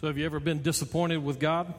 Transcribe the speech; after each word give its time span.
So, 0.00 0.06
have 0.06 0.16
you 0.16 0.24
ever 0.24 0.40
been 0.40 0.62
disappointed 0.62 1.22
with 1.22 1.38
God? 1.38 1.74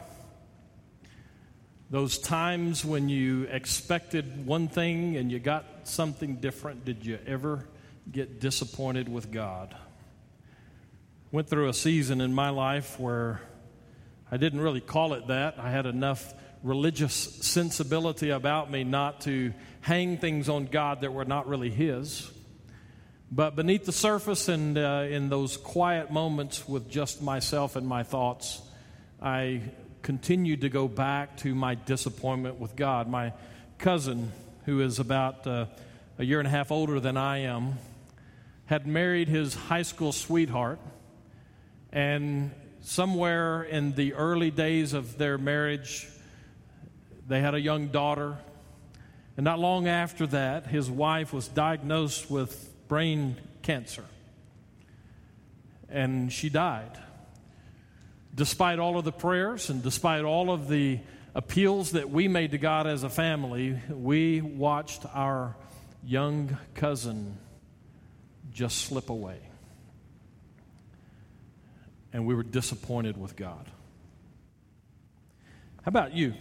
Those 1.89 2.19
times 2.19 2.85
when 2.85 3.09
you 3.09 3.45
expected 3.45 4.45
one 4.45 4.67
thing 4.67 5.17
and 5.17 5.31
you 5.31 5.39
got 5.39 5.65
something 5.85 6.35
different, 6.35 6.85
did 6.85 7.03
you 7.03 7.17
ever 7.25 7.67
get 8.11 8.39
disappointed 8.39 9.09
with 9.09 9.31
God? 9.31 9.75
Went 11.31 11.49
through 11.49 11.69
a 11.69 11.73
season 11.73 12.21
in 12.21 12.31
my 12.31 12.51
life 12.51 12.99
where 12.99 13.41
I 14.31 14.37
didn't 14.37 14.61
really 14.61 14.81
call 14.81 15.15
it 15.15 15.25
that. 15.25 15.57
I 15.57 15.71
had 15.71 15.87
enough 15.87 16.31
religious 16.61 17.15
sensibility 17.15 18.29
about 18.29 18.69
me 18.69 18.83
not 18.83 19.21
to 19.21 19.51
hang 19.79 20.19
things 20.19 20.47
on 20.47 20.65
God 20.67 21.01
that 21.01 21.11
were 21.11 21.25
not 21.25 21.47
really 21.47 21.71
His. 21.71 22.31
But 23.33 23.55
beneath 23.55 23.85
the 23.85 23.93
surface 23.93 24.49
and 24.49 24.77
uh, 24.77 25.05
in 25.09 25.29
those 25.29 25.55
quiet 25.55 26.11
moments 26.11 26.67
with 26.67 26.89
just 26.89 27.21
myself 27.21 27.77
and 27.77 27.87
my 27.87 28.03
thoughts, 28.03 28.61
I 29.21 29.61
continued 30.01 30.61
to 30.61 30.69
go 30.69 30.89
back 30.89 31.37
to 31.37 31.55
my 31.55 31.75
disappointment 31.75 32.59
with 32.59 32.75
God. 32.75 33.07
My 33.07 33.31
cousin, 33.77 34.33
who 34.65 34.81
is 34.81 34.99
about 34.99 35.47
uh, 35.47 35.67
a 36.19 36.25
year 36.25 36.39
and 36.39 36.47
a 36.47 36.51
half 36.51 36.73
older 36.73 36.99
than 36.99 37.15
I 37.15 37.43
am, 37.43 37.75
had 38.65 38.85
married 38.85 39.29
his 39.29 39.55
high 39.55 39.83
school 39.83 40.11
sweetheart. 40.11 40.79
And 41.89 42.51
somewhere 42.81 43.63
in 43.63 43.95
the 43.95 44.13
early 44.15 44.51
days 44.51 44.91
of 44.91 45.17
their 45.17 45.37
marriage, 45.37 46.05
they 47.29 47.39
had 47.39 47.55
a 47.55 47.61
young 47.61 47.87
daughter. 47.87 48.37
And 49.37 49.45
not 49.45 49.57
long 49.57 49.87
after 49.87 50.27
that, 50.27 50.67
his 50.67 50.91
wife 50.91 51.31
was 51.31 51.47
diagnosed 51.47 52.29
with 52.29 52.67
brain 52.91 53.37
cancer. 53.61 54.03
And 55.87 56.29
she 56.29 56.49
died. 56.49 56.99
Despite 58.35 58.79
all 58.79 58.97
of 58.97 59.05
the 59.05 59.13
prayers 59.13 59.69
and 59.69 59.81
despite 59.81 60.25
all 60.25 60.51
of 60.51 60.67
the 60.67 60.99
appeals 61.33 61.91
that 61.91 62.09
we 62.09 62.27
made 62.27 62.51
to 62.51 62.57
God 62.57 62.87
as 62.87 63.03
a 63.03 63.09
family, 63.09 63.79
we 63.89 64.41
watched 64.41 65.05
our 65.13 65.55
young 66.03 66.57
cousin 66.73 67.37
just 68.51 68.79
slip 68.79 69.09
away. 69.09 69.39
And 72.11 72.25
we 72.25 72.35
were 72.35 72.43
disappointed 72.43 73.15
with 73.15 73.37
God. 73.37 73.67
How 75.83 75.87
about 75.87 76.13
you? 76.13 76.27
You 76.27 76.35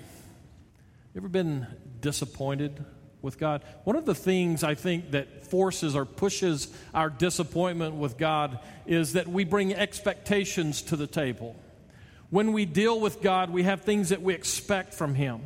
ever 1.19 1.29
been 1.29 1.69
disappointed 2.01 2.85
with 3.23 3.39
God. 3.39 3.63
One 3.85 3.97
of 3.97 4.07
the 4.07 4.15
things 4.15 4.65
I 4.65 4.75
think 4.75 5.11
that 5.13 5.45
forces 5.45 5.95
or 5.95 6.05
pushes 6.05 6.69
our 6.95 7.11
disappointment 7.11 7.95
with 7.95 8.19
God 8.19 8.61
is 8.87 9.15
that 9.15 9.29
we 9.29 9.45
bring 9.45 9.75
expectations 9.75 10.83
to 10.83 10.97
the 10.97 11.07
table. 11.07 11.57
When 12.31 12.53
we 12.53 12.65
deal 12.65 13.01
with 13.01 13.23
God, 13.23 13.51
we 13.51 13.65
have 13.65 13.83
things 13.83 14.11
that 14.11 14.23
we 14.23 14.35
expect 14.35 14.95
from 14.95 15.15
Him. 15.15 15.41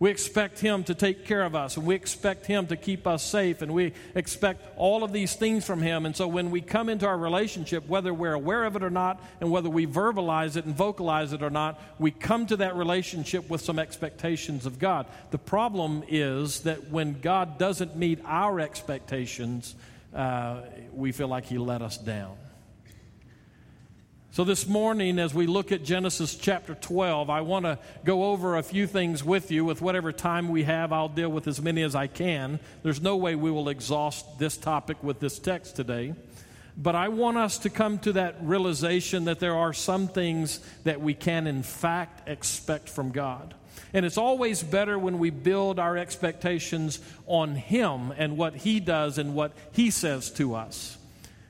We 0.00 0.10
expect 0.10 0.58
Him 0.60 0.82
to 0.84 0.94
take 0.94 1.26
care 1.26 1.42
of 1.42 1.54
us, 1.54 1.76
and 1.76 1.84
we 1.84 1.94
expect 1.94 2.46
Him 2.46 2.66
to 2.68 2.76
keep 2.76 3.06
us 3.06 3.22
safe, 3.22 3.60
and 3.60 3.72
we 3.72 3.92
expect 4.14 4.66
all 4.78 5.04
of 5.04 5.12
these 5.12 5.34
things 5.34 5.66
from 5.66 5.82
Him. 5.82 6.06
And 6.06 6.16
so 6.16 6.26
when 6.26 6.50
we 6.50 6.62
come 6.62 6.88
into 6.88 7.06
our 7.06 7.18
relationship, 7.18 7.86
whether 7.86 8.14
we're 8.14 8.32
aware 8.32 8.64
of 8.64 8.76
it 8.76 8.82
or 8.82 8.88
not, 8.88 9.22
and 9.42 9.50
whether 9.50 9.68
we 9.68 9.86
verbalize 9.86 10.56
it 10.56 10.64
and 10.64 10.74
vocalize 10.74 11.34
it 11.34 11.42
or 11.42 11.50
not, 11.50 11.78
we 11.98 12.10
come 12.10 12.46
to 12.46 12.56
that 12.56 12.76
relationship 12.76 13.50
with 13.50 13.60
some 13.60 13.78
expectations 13.78 14.64
of 14.64 14.78
God. 14.78 15.04
The 15.32 15.38
problem 15.38 16.02
is 16.08 16.60
that 16.60 16.88
when 16.88 17.20
God 17.20 17.58
doesn't 17.58 17.94
meet 17.94 18.20
our 18.24 18.58
expectations, 18.58 19.74
uh, 20.14 20.62
we 20.94 21.12
feel 21.12 21.28
like 21.28 21.44
He 21.44 21.58
let 21.58 21.82
us 21.82 21.98
down. 21.98 22.38
So, 24.32 24.44
this 24.44 24.68
morning, 24.68 25.18
as 25.18 25.34
we 25.34 25.48
look 25.48 25.72
at 25.72 25.82
Genesis 25.82 26.36
chapter 26.36 26.76
12, 26.76 27.28
I 27.28 27.40
want 27.40 27.64
to 27.64 27.80
go 28.04 28.26
over 28.26 28.56
a 28.56 28.62
few 28.62 28.86
things 28.86 29.24
with 29.24 29.50
you. 29.50 29.64
With 29.64 29.82
whatever 29.82 30.12
time 30.12 30.50
we 30.50 30.62
have, 30.62 30.92
I'll 30.92 31.08
deal 31.08 31.30
with 31.30 31.48
as 31.48 31.60
many 31.60 31.82
as 31.82 31.96
I 31.96 32.06
can. 32.06 32.60
There's 32.84 33.02
no 33.02 33.16
way 33.16 33.34
we 33.34 33.50
will 33.50 33.68
exhaust 33.68 34.38
this 34.38 34.56
topic 34.56 35.02
with 35.02 35.18
this 35.18 35.40
text 35.40 35.74
today. 35.74 36.14
But 36.76 36.94
I 36.94 37.08
want 37.08 37.38
us 37.38 37.58
to 37.58 37.70
come 37.70 37.98
to 38.00 38.12
that 38.12 38.36
realization 38.40 39.24
that 39.24 39.40
there 39.40 39.56
are 39.56 39.72
some 39.72 40.06
things 40.06 40.60
that 40.84 41.00
we 41.00 41.12
can, 41.12 41.48
in 41.48 41.64
fact, 41.64 42.28
expect 42.28 42.88
from 42.88 43.10
God. 43.10 43.54
And 43.92 44.06
it's 44.06 44.16
always 44.16 44.62
better 44.62 44.96
when 44.96 45.18
we 45.18 45.30
build 45.30 45.80
our 45.80 45.96
expectations 45.96 47.00
on 47.26 47.56
Him 47.56 48.12
and 48.16 48.38
what 48.38 48.54
He 48.54 48.78
does 48.78 49.18
and 49.18 49.34
what 49.34 49.50
He 49.72 49.90
says 49.90 50.30
to 50.34 50.54
us. 50.54 50.98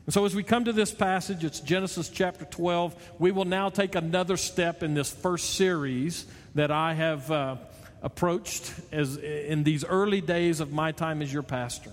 And 0.06 0.15
so, 0.15 0.25
as 0.25 0.34
we 0.34 0.43
come 0.43 0.65
to 0.65 0.72
this 0.72 0.93
passage, 0.93 1.44
it's 1.44 1.61
Genesis 1.61 2.09
chapter 2.09 2.44
12. 2.44 3.12
We 3.19 3.33
will 3.33 3.44
now 3.44 3.69
take 3.69 3.94
another 3.94 4.37
step 4.37 4.83
in 4.83 4.94
this 4.94 5.12
first 5.12 5.55
series 5.55 6.27
that 6.55 6.71
I 6.71 6.94
have 6.94 7.31
uh, 7.31 7.56
approached 8.03 8.72
as 8.93 9.16
in 9.19 9.62
these 9.62 9.84
early 9.84 10.21
days 10.21 10.61
of 10.61 10.72
my 10.72 10.93
time 10.93 11.22
as 11.22 11.33
your 11.33 11.43
pastor. 11.43 11.93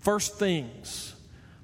First 0.00 0.38
things, 0.38 1.14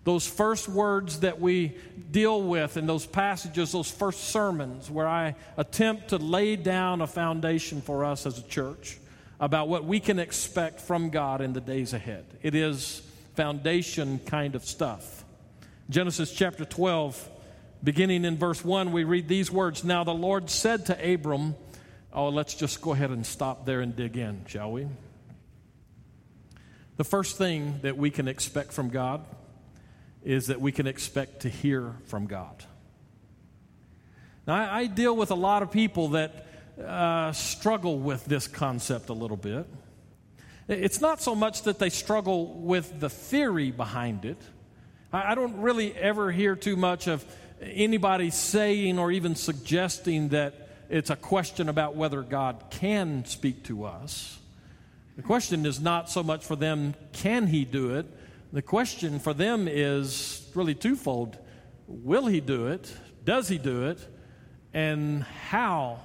those 0.04 0.26
first 0.26 0.68
words 0.68 1.20
that 1.20 1.40
we 1.40 1.76
deal 2.10 2.42
with 2.42 2.76
in 2.76 2.86
those 2.86 3.06
passages, 3.06 3.72
those 3.72 3.90
first 3.90 4.24
sermons, 4.24 4.90
where 4.90 5.06
I 5.06 5.36
attempt 5.56 6.08
to 6.08 6.16
lay 6.16 6.56
down 6.56 7.02
a 7.02 7.06
foundation 7.06 7.80
for 7.80 8.04
us 8.04 8.26
as 8.26 8.38
a 8.38 8.42
church 8.42 8.98
about 9.38 9.68
what 9.68 9.84
we 9.84 10.00
can 10.00 10.18
expect 10.18 10.80
from 10.80 11.10
God 11.10 11.40
in 11.40 11.52
the 11.52 11.60
days 11.60 11.92
ahead. 11.92 12.24
It 12.42 12.54
is 12.54 13.02
foundation 13.34 14.18
kind 14.20 14.54
of 14.54 14.64
stuff. 14.64 15.21
Genesis 15.92 16.32
chapter 16.32 16.64
12, 16.64 17.30
beginning 17.84 18.24
in 18.24 18.38
verse 18.38 18.64
1, 18.64 18.92
we 18.92 19.04
read 19.04 19.28
these 19.28 19.50
words 19.50 19.84
Now 19.84 20.04
the 20.04 20.14
Lord 20.14 20.48
said 20.48 20.86
to 20.86 21.14
Abram, 21.14 21.54
Oh, 22.14 22.30
let's 22.30 22.54
just 22.54 22.80
go 22.80 22.92
ahead 22.92 23.10
and 23.10 23.26
stop 23.26 23.66
there 23.66 23.82
and 23.82 23.94
dig 23.94 24.16
in, 24.16 24.46
shall 24.46 24.72
we? 24.72 24.88
The 26.96 27.04
first 27.04 27.36
thing 27.36 27.80
that 27.82 27.98
we 27.98 28.10
can 28.10 28.26
expect 28.26 28.72
from 28.72 28.88
God 28.88 29.22
is 30.24 30.46
that 30.46 30.62
we 30.62 30.72
can 30.72 30.86
expect 30.86 31.40
to 31.40 31.50
hear 31.50 31.92
from 32.06 32.26
God. 32.26 32.64
Now, 34.46 34.54
I, 34.54 34.78
I 34.78 34.86
deal 34.86 35.14
with 35.14 35.30
a 35.30 35.34
lot 35.34 35.62
of 35.62 35.70
people 35.70 36.08
that 36.08 36.46
uh, 36.82 37.32
struggle 37.32 37.98
with 37.98 38.24
this 38.24 38.48
concept 38.48 39.10
a 39.10 39.14
little 39.14 39.36
bit. 39.36 39.66
It's 40.68 41.02
not 41.02 41.20
so 41.20 41.34
much 41.34 41.64
that 41.64 41.78
they 41.78 41.90
struggle 41.90 42.46
with 42.46 42.98
the 42.98 43.10
theory 43.10 43.70
behind 43.70 44.24
it 44.24 44.38
I 45.14 45.34
don't 45.34 45.60
really 45.60 45.94
ever 45.94 46.32
hear 46.32 46.56
too 46.56 46.74
much 46.74 47.06
of 47.06 47.22
anybody 47.60 48.30
saying 48.30 48.98
or 48.98 49.12
even 49.12 49.34
suggesting 49.34 50.30
that 50.30 50.70
it's 50.88 51.10
a 51.10 51.16
question 51.16 51.68
about 51.68 51.96
whether 51.96 52.22
God 52.22 52.64
can 52.70 53.26
speak 53.26 53.64
to 53.64 53.84
us. 53.84 54.38
The 55.16 55.22
question 55.22 55.66
is 55.66 55.82
not 55.82 56.08
so 56.08 56.22
much 56.22 56.46
for 56.46 56.56
them, 56.56 56.94
can 57.12 57.46
He 57.46 57.66
do 57.66 57.96
it? 57.96 58.06
The 58.54 58.62
question 58.62 59.18
for 59.18 59.34
them 59.34 59.68
is 59.68 60.50
really 60.54 60.74
twofold 60.74 61.36
Will 61.86 62.26
He 62.26 62.40
do 62.40 62.68
it? 62.68 62.90
Does 63.22 63.48
He 63.48 63.58
do 63.58 63.88
it? 63.88 63.98
And 64.72 65.24
how 65.24 65.98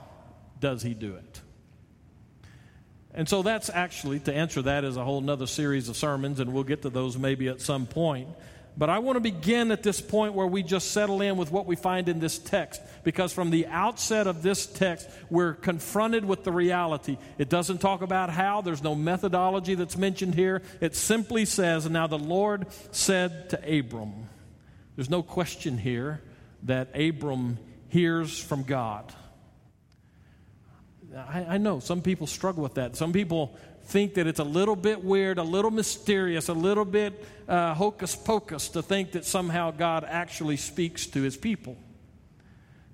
does 0.59 0.81
He 0.81 0.93
do 0.93 1.15
it? 1.15 1.41
And 3.13 3.29
so 3.29 3.41
that's 3.41 3.69
actually, 3.69 4.19
to 4.21 4.33
answer 4.33 4.61
that, 4.63 4.83
is 4.83 4.97
a 4.97 5.03
whole 5.05 5.21
nother 5.21 5.47
series 5.47 5.87
of 5.87 5.95
sermons, 5.95 6.41
and 6.41 6.53
we'll 6.53 6.65
get 6.65 6.81
to 6.81 6.89
those 6.89 7.17
maybe 7.17 7.47
at 7.47 7.61
some 7.61 7.85
point. 7.85 8.27
But 8.77 8.91
I 8.91 8.99
want 8.99 9.15
to 9.15 9.21
begin 9.21 9.71
at 9.71 9.81
this 9.81 9.99
point 9.99 10.35
where 10.35 10.45
we 10.45 10.61
just 10.61 10.91
settle 10.91 11.21
in 11.21 11.35
with 11.35 11.51
what 11.51 11.65
we 11.65 11.75
find 11.75 12.07
in 12.07 12.19
this 12.19 12.37
text, 12.37 12.79
because 13.03 13.33
from 13.33 13.49
the 13.49 13.65
outset 13.65 14.27
of 14.27 14.43
this 14.43 14.67
text, 14.67 15.09
we're 15.31 15.53
confronted 15.53 16.23
with 16.23 16.43
the 16.43 16.51
reality. 16.51 17.17
It 17.39 17.49
doesn't 17.49 17.79
talk 17.79 18.03
about 18.03 18.29
how, 18.29 18.61
there's 18.61 18.83
no 18.83 18.93
methodology 18.93 19.73
that's 19.73 19.97
mentioned 19.97 20.35
here. 20.35 20.61
It 20.79 20.95
simply 20.95 21.45
says, 21.45 21.89
Now 21.89 22.05
the 22.05 22.19
Lord 22.19 22.67
said 22.91 23.49
to 23.49 23.79
Abram. 23.79 24.29
There's 24.95 25.09
no 25.09 25.23
question 25.23 25.79
here 25.79 26.21
that 26.63 26.89
Abram 26.95 27.57
hears 27.89 28.39
from 28.39 28.61
God. 28.61 29.11
I, 31.15 31.45
I 31.49 31.57
know 31.57 31.79
some 31.79 32.01
people 32.01 32.27
struggle 32.27 32.61
with 32.61 32.75
that. 32.75 32.95
Some 32.95 33.11
people 33.11 33.57
think 33.87 34.15
that 34.15 34.27
it's 34.27 34.39
a 34.39 34.43
little 34.43 34.75
bit 34.75 35.03
weird, 35.03 35.37
a 35.37 35.43
little 35.43 35.71
mysterious, 35.71 36.49
a 36.49 36.53
little 36.53 36.85
bit 36.85 37.25
uh, 37.47 37.73
hocus 37.73 38.15
pocus 38.15 38.69
to 38.69 38.81
think 38.81 39.13
that 39.13 39.23
somehow 39.25 39.71
God 39.71 40.03
actually 40.07 40.57
speaks 40.57 41.07
to 41.07 41.21
his 41.21 41.37
people. 41.37 41.77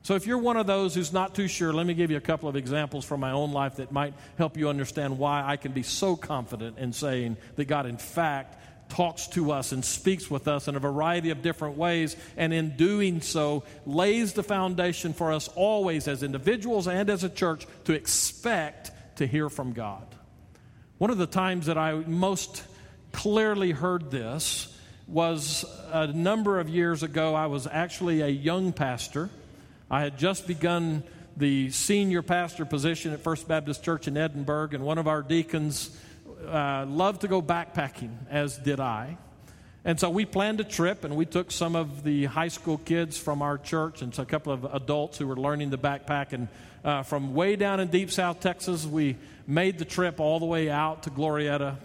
So, 0.03 0.15
if 0.15 0.27
you're 0.27 0.37
one 0.37 0.57
of 0.57 0.67
those 0.67 0.93
who's 0.93 1.13
not 1.13 1.33
too 1.33 1.47
sure, 1.47 1.73
let 1.73 1.85
me 1.85 1.93
give 1.93 2.11
you 2.11 2.17
a 2.17 2.21
couple 2.21 2.49
of 2.49 2.55
examples 2.55 3.05
from 3.05 3.21
my 3.21 3.31
own 3.31 3.53
life 3.53 3.77
that 3.77 3.91
might 3.91 4.13
help 4.37 4.57
you 4.57 4.69
understand 4.69 5.17
why 5.17 5.43
I 5.43 5.55
can 5.55 5.71
be 5.71 5.81
so 5.81 6.15
confident 6.15 6.77
in 6.77 6.93
saying 6.93 7.37
that 7.55 7.65
God, 7.65 7.85
in 7.85 7.97
fact, 7.97 8.59
talks 8.89 9.27
to 9.27 9.51
us 9.51 9.71
and 9.71 9.83
speaks 9.83 10.29
with 10.29 10.47
us 10.47 10.67
in 10.67 10.75
a 10.75 10.79
variety 10.79 11.29
of 11.29 11.41
different 11.41 11.77
ways, 11.77 12.15
and 12.37 12.53
in 12.53 12.75
doing 12.75 13.21
so, 13.21 13.63
lays 13.85 14.33
the 14.33 14.43
foundation 14.43 15.13
for 15.13 15.31
us 15.31 15.47
always 15.55 16.07
as 16.07 16.21
individuals 16.21 16.87
and 16.87 17.09
as 17.09 17.23
a 17.23 17.29
church 17.29 17.65
to 17.85 17.93
expect 17.93 18.91
to 19.15 19.25
hear 19.25 19.49
from 19.49 19.71
God. 19.71 20.05
One 20.99 21.09
of 21.09 21.17
the 21.17 21.25
times 21.25 21.65
that 21.65 21.77
I 21.77 21.93
most 21.93 22.63
clearly 23.11 23.71
heard 23.71 24.11
this 24.11 24.77
was 25.07 25.65
a 25.91 26.07
number 26.07 26.59
of 26.59 26.69
years 26.69 27.01
ago. 27.01 27.33
I 27.33 27.47
was 27.47 27.67
actually 27.67 28.21
a 28.21 28.27
young 28.27 28.71
pastor. 28.71 29.29
I 29.89 30.01
had 30.01 30.19
just 30.19 30.45
begun 30.45 31.03
the 31.35 31.71
senior 31.71 32.21
pastor 32.21 32.63
position 32.63 33.11
at 33.11 33.21
First 33.21 33.47
Baptist 33.47 33.83
Church 33.83 34.07
in 34.07 34.15
Edinburg, 34.17 34.75
and 34.75 34.83
one 34.83 34.99
of 34.99 35.07
our 35.07 35.23
deacons 35.23 35.97
uh, 36.47 36.85
loved 36.87 37.21
to 37.21 37.27
go 37.27 37.41
backpacking, 37.41 38.15
as 38.29 38.57
did 38.57 38.79
I. 38.79 39.17
And 39.85 39.99
so 39.99 40.09
we 40.09 40.23
planned 40.23 40.61
a 40.61 40.63
trip, 40.63 41.03
and 41.03 41.17
we 41.17 41.25
took 41.25 41.51
some 41.51 41.75
of 41.75 42.03
the 42.03 42.25
high 42.25 42.47
school 42.47 42.77
kids 42.77 43.17
from 43.17 43.41
our 43.41 43.57
church 43.57 44.01
and 44.01 44.17
a 44.17 44.25
couple 44.25 44.53
of 44.53 44.63
adults 44.63 45.17
who 45.17 45.27
were 45.27 45.35
learning 45.35 45.71
the 45.71 45.77
backpack. 45.77 46.31
And 46.31 46.47
uh, 46.85 47.03
from 47.03 47.33
way 47.33 47.57
down 47.57 47.81
in 47.81 47.89
deep 47.89 48.09
South 48.09 48.39
Texas, 48.39 48.85
we 48.85 49.17
made 49.45 49.77
the 49.79 49.85
trip 49.85 50.21
all 50.21 50.39
the 50.39 50.45
way 50.45 50.69
out 50.69 51.03
to 51.03 51.09
Glorieta, 51.09 51.75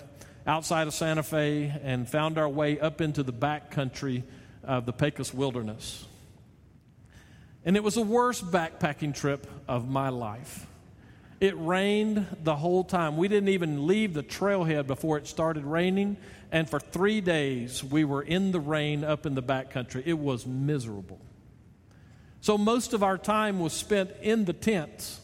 outside 0.46 0.86
of 0.86 0.94
Santa 0.94 1.24
Fe, 1.24 1.74
and 1.82 2.08
found 2.08 2.38
our 2.38 2.48
way 2.48 2.78
up 2.78 3.00
into 3.00 3.24
the 3.24 3.32
back 3.32 3.72
country 3.72 4.22
of 4.62 4.86
the 4.86 4.92
Pecos 4.92 5.34
Wilderness. 5.34 6.06
And 7.64 7.76
it 7.76 7.82
was 7.82 7.96
the 7.96 8.02
worst 8.02 8.46
backpacking 8.52 9.12
trip 9.12 9.44
of 9.66 9.88
my 9.88 10.10
life. 10.10 10.66
It 11.40 11.54
rained 11.56 12.26
the 12.42 12.56
whole 12.56 12.82
time. 12.82 13.16
We 13.16 13.28
didn't 13.28 13.50
even 13.50 13.86
leave 13.86 14.12
the 14.12 14.22
trailhead 14.22 14.86
before 14.86 15.18
it 15.18 15.26
started 15.26 15.64
raining. 15.64 16.16
And 16.50 16.68
for 16.68 16.80
three 16.80 17.20
days, 17.20 17.84
we 17.84 18.04
were 18.04 18.22
in 18.22 18.50
the 18.50 18.60
rain 18.60 19.04
up 19.04 19.24
in 19.24 19.34
the 19.34 19.42
backcountry. 19.42 20.02
It 20.04 20.18
was 20.18 20.46
miserable. 20.46 21.20
So 22.40 22.58
most 22.58 22.92
of 22.92 23.02
our 23.02 23.18
time 23.18 23.60
was 23.60 23.72
spent 23.72 24.10
in 24.22 24.46
the 24.46 24.52
tents. 24.52 25.20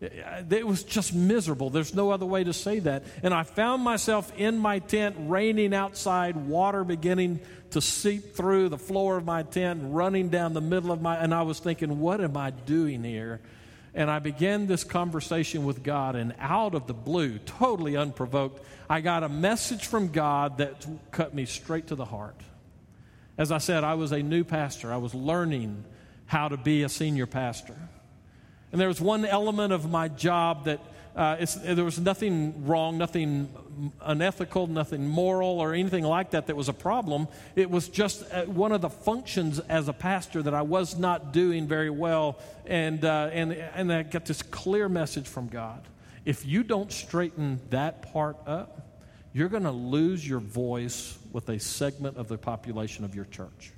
It 0.00 0.66
was 0.66 0.82
just 0.82 1.12
miserable. 1.12 1.68
There's 1.68 1.94
no 1.94 2.10
other 2.10 2.24
way 2.24 2.42
to 2.44 2.54
say 2.54 2.78
that. 2.80 3.04
And 3.22 3.34
I 3.34 3.42
found 3.42 3.82
myself 3.82 4.32
in 4.38 4.56
my 4.56 4.78
tent, 4.78 5.16
raining 5.18 5.74
outside, 5.74 6.36
water 6.36 6.84
beginning 6.84 7.40
to 7.72 7.82
seep 7.82 8.34
through 8.34 8.70
the 8.70 8.78
floor 8.78 9.18
of 9.18 9.26
my 9.26 9.42
tent, 9.42 9.80
running 9.84 10.30
down 10.30 10.54
the 10.54 10.62
middle 10.62 10.90
of 10.90 11.02
my. 11.02 11.16
And 11.16 11.34
I 11.34 11.42
was 11.42 11.58
thinking, 11.58 12.00
what 12.00 12.22
am 12.22 12.34
I 12.36 12.50
doing 12.50 13.04
here? 13.04 13.40
And 13.94 14.10
I 14.10 14.20
began 14.20 14.66
this 14.66 14.84
conversation 14.84 15.64
with 15.64 15.82
God, 15.82 16.14
and 16.14 16.34
out 16.38 16.74
of 16.74 16.86
the 16.86 16.94
blue, 16.94 17.38
totally 17.38 17.96
unprovoked, 17.96 18.64
I 18.88 19.00
got 19.00 19.24
a 19.24 19.28
message 19.28 19.86
from 19.86 20.08
God 20.08 20.58
that 20.58 20.86
cut 21.10 21.34
me 21.34 21.44
straight 21.44 21.88
to 21.88 21.96
the 21.96 22.04
heart. 22.04 22.40
As 23.36 23.50
I 23.50 23.58
said, 23.58 23.82
I 23.82 23.94
was 23.94 24.12
a 24.12 24.22
new 24.22 24.44
pastor, 24.44 24.92
I 24.92 24.98
was 24.98 25.14
learning 25.14 25.84
how 26.26 26.48
to 26.48 26.56
be 26.56 26.84
a 26.84 26.88
senior 26.88 27.26
pastor. 27.26 27.76
And 28.70 28.80
there 28.80 28.86
was 28.86 29.00
one 29.00 29.24
element 29.24 29.72
of 29.72 29.90
my 29.90 30.06
job 30.06 30.66
that 30.66 30.80
uh, 31.20 31.36
there 31.74 31.84
was 31.84 32.00
nothing 32.00 32.64
wrong, 32.64 32.96
nothing 32.96 33.50
unethical, 34.00 34.66
nothing 34.66 35.06
moral, 35.06 35.60
or 35.60 35.74
anything 35.74 36.02
like 36.02 36.30
that 36.30 36.46
that 36.46 36.56
was 36.56 36.70
a 36.70 36.72
problem. 36.72 37.28
It 37.54 37.70
was 37.70 37.90
just 37.90 38.24
uh, 38.32 38.44
one 38.44 38.72
of 38.72 38.80
the 38.80 38.88
functions 38.88 39.58
as 39.58 39.88
a 39.88 39.92
pastor 39.92 40.42
that 40.42 40.54
I 40.54 40.62
was 40.62 40.98
not 40.98 41.34
doing 41.34 41.68
very 41.68 41.90
well. 41.90 42.38
And, 42.64 43.04
uh, 43.04 43.28
and, 43.34 43.52
and 43.52 43.92
I 43.92 44.02
got 44.02 44.24
this 44.24 44.40
clear 44.40 44.88
message 44.88 45.28
from 45.28 45.48
God. 45.48 45.86
If 46.24 46.46
you 46.46 46.62
don't 46.62 46.90
straighten 46.90 47.60
that 47.68 48.00
part 48.14 48.38
up, 48.46 49.02
you're 49.34 49.50
going 49.50 49.64
to 49.64 49.70
lose 49.70 50.26
your 50.26 50.40
voice 50.40 51.18
with 51.32 51.50
a 51.50 51.60
segment 51.60 52.16
of 52.16 52.28
the 52.28 52.38
population 52.38 53.04
of 53.04 53.14
your 53.14 53.26
church. 53.26 53.72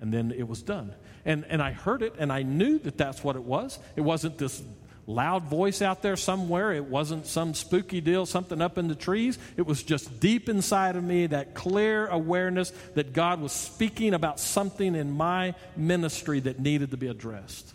And 0.00 0.10
then 0.10 0.32
it 0.32 0.48
was 0.48 0.62
done. 0.62 0.94
And, 1.26 1.44
and 1.50 1.60
I 1.60 1.72
heard 1.72 2.02
it, 2.02 2.14
and 2.18 2.32
I 2.32 2.44
knew 2.44 2.78
that 2.78 2.96
that's 2.96 3.22
what 3.22 3.36
it 3.36 3.42
was. 3.42 3.78
It 3.94 4.00
wasn't 4.00 4.38
this 4.38 4.62
loud 5.06 5.44
voice 5.44 5.82
out 5.82 6.02
there 6.02 6.16
somewhere. 6.16 6.72
It 6.72 6.84
wasn't 6.84 7.26
some 7.26 7.54
spooky 7.54 8.00
deal, 8.00 8.26
something 8.26 8.60
up 8.60 8.78
in 8.78 8.88
the 8.88 8.94
trees. 8.94 9.38
It 9.56 9.66
was 9.66 9.82
just 9.82 10.20
deep 10.20 10.48
inside 10.48 10.96
of 10.96 11.04
me 11.04 11.26
that 11.26 11.54
clear 11.54 12.06
awareness 12.06 12.70
that 12.94 13.12
God 13.12 13.40
was 13.40 13.52
speaking 13.52 14.14
about 14.14 14.38
something 14.38 14.94
in 14.94 15.10
my 15.10 15.54
ministry 15.76 16.40
that 16.40 16.60
needed 16.60 16.92
to 16.92 16.96
be 16.96 17.08
addressed. 17.08 17.74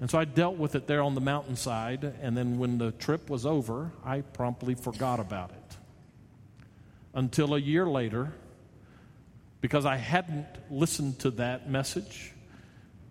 And 0.00 0.10
so 0.10 0.18
I 0.18 0.24
dealt 0.24 0.56
with 0.56 0.74
it 0.74 0.88
there 0.88 1.00
on 1.00 1.14
the 1.14 1.20
mountainside, 1.20 2.02
and 2.20 2.36
then 2.36 2.58
when 2.58 2.78
the 2.78 2.90
trip 2.90 3.30
was 3.30 3.46
over, 3.46 3.92
I 4.04 4.22
promptly 4.22 4.74
forgot 4.74 5.20
about 5.20 5.50
it. 5.50 5.76
Until 7.14 7.54
a 7.54 7.58
year 7.60 7.86
later, 7.86 8.32
because 9.60 9.86
I 9.86 9.94
hadn't 9.94 10.48
listened 10.70 11.20
to 11.20 11.30
that 11.32 11.70
message, 11.70 12.32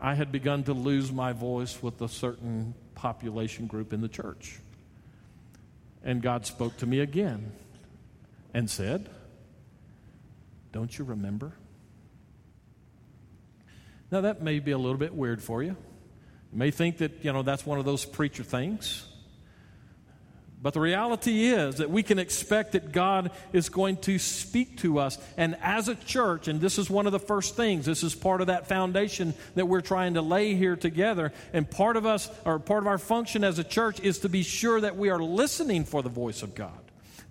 I 0.01 0.15
had 0.15 0.31
begun 0.31 0.63
to 0.63 0.74
lose 0.74 1.12
my 1.12 1.31
voice 1.31 1.81
with 1.83 2.01
a 2.01 2.09
certain 2.09 2.74
population 2.95 3.68
group 3.68 3.94
in 3.94 4.01
the 4.01 4.07
church. 4.07 4.59
And 6.03 6.24
God 6.24 6.48
spoke 6.48 6.75
to 6.77 6.88
me 6.88 7.00
again 7.00 7.51
and 8.51 8.68
said, 8.68 9.09
Don't 10.71 10.98
you 10.98 11.06
remember? 11.06 11.53
Now, 14.12 14.21
that 14.21 14.42
may 14.42 14.59
be 14.59 14.71
a 14.71 14.77
little 14.77 14.98
bit 14.98 15.13
weird 15.13 15.42
for 15.42 15.62
you. 15.62 15.77
You 16.51 16.57
may 16.57 16.71
think 16.71 16.98
that, 16.98 17.24
you 17.24 17.31
know, 17.31 17.44
that's 17.44 17.65
one 17.65 17.80
of 17.80 17.86
those 17.86 18.03
preacher 18.03 18.44
things. 18.44 19.07
But 20.63 20.75
the 20.75 20.80
reality 20.80 21.46
is 21.46 21.78
that 21.78 21.90
we 21.90 22.04
can 22.04 22.19
expect 22.19 22.74
that 22.74 22.92
God 22.92 23.31
is 23.52 23.69
going 23.69 23.98
to 23.98 24.19
speak 24.19 24.78
to 24.80 25.00
us. 25.00 25.18
And 25.36 25.58
as 25.62 25.88
a 25.88 25.96
church, 25.96 26.48
and 26.48 26.62
this 26.62 26.78
is 26.78 26.88
one 26.88 27.08
of 27.08 27.12
the 27.12 27.19
first 27.19 27.56
things, 27.56 27.86
this 27.86 28.04
is 28.04 28.13
part 28.13 28.42
of 28.42 28.48
that 28.48 28.68
foundation 28.68 29.34
that 29.56 29.66
we're 29.66 29.81
trying 29.81 30.13
to 30.13 30.22
lay 30.22 30.54
here 30.54 30.75
together. 30.75 31.34
And 31.52 31.69
part 31.69 31.98
of 31.98 32.06
us, 32.06 32.30
or 32.46 32.60
part 32.60 32.84
of 32.84 32.88
our 32.88 33.00
function 33.00 33.44
as 33.44 33.58
a 33.58 33.63
church, 33.63 34.00
is 34.02 34.19
to 34.19 34.30
be 34.30 34.44
sure 34.44 34.80
that 34.81 34.98
we 34.98 35.10
are 35.10 35.22
listening 35.22 35.84
for 35.84 36.04
the 36.04 36.10
voice 36.10 36.44
of 36.44 36.54
God. 36.54 36.78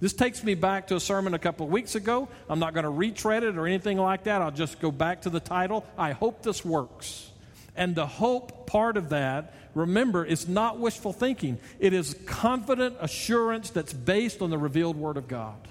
This 0.00 0.12
takes 0.12 0.42
me 0.42 0.54
back 0.54 0.88
to 0.88 0.96
a 0.96 1.00
sermon 1.00 1.32
a 1.34 1.38
couple 1.38 1.66
of 1.66 1.72
weeks 1.72 1.94
ago. 1.94 2.28
I'm 2.48 2.58
not 2.58 2.74
going 2.74 2.84
to 2.84 2.90
retread 2.90 3.44
it 3.44 3.56
or 3.56 3.66
anything 3.66 3.98
like 3.98 4.24
that. 4.24 4.42
I'll 4.42 4.50
just 4.50 4.80
go 4.80 4.90
back 4.90 5.22
to 5.22 5.30
the 5.30 5.40
title. 5.40 5.84
I 5.96 6.12
hope 6.12 6.42
this 6.42 6.64
works. 6.64 7.30
And 7.76 7.94
the 7.94 8.06
hope 8.06 8.66
part 8.66 8.96
of 8.96 9.10
that, 9.10 9.54
remember, 9.74 10.24
it's 10.24 10.48
not 10.48 10.78
wishful 10.78 11.12
thinking. 11.12 11.58
It 11.78 11.92
is 11.92 12.14
confident 12.26 12.96
assurance 13.00 13.70
that's 13.70 13.92
based 13.92 14.42
on 14.42 14.50
the 14.50 14.58
revealed 14.58 14.96
Word 14.96 15.16
of 15.16 15.28
God. 15.28 15.68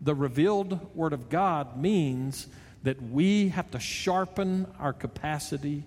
The 0.00 0.14
revealed 0.14 0.94
Word 0.94 1.12
of 1.12 1.28
God 1.28 1.76
means 1.76 2.46
that 2.82 3.02
we 3.02 3.48
have 3.48 3.70
to 3.72 3.80
sharpen 3.80 4.66
our 4.78 4.92
capacity 4.92 5.84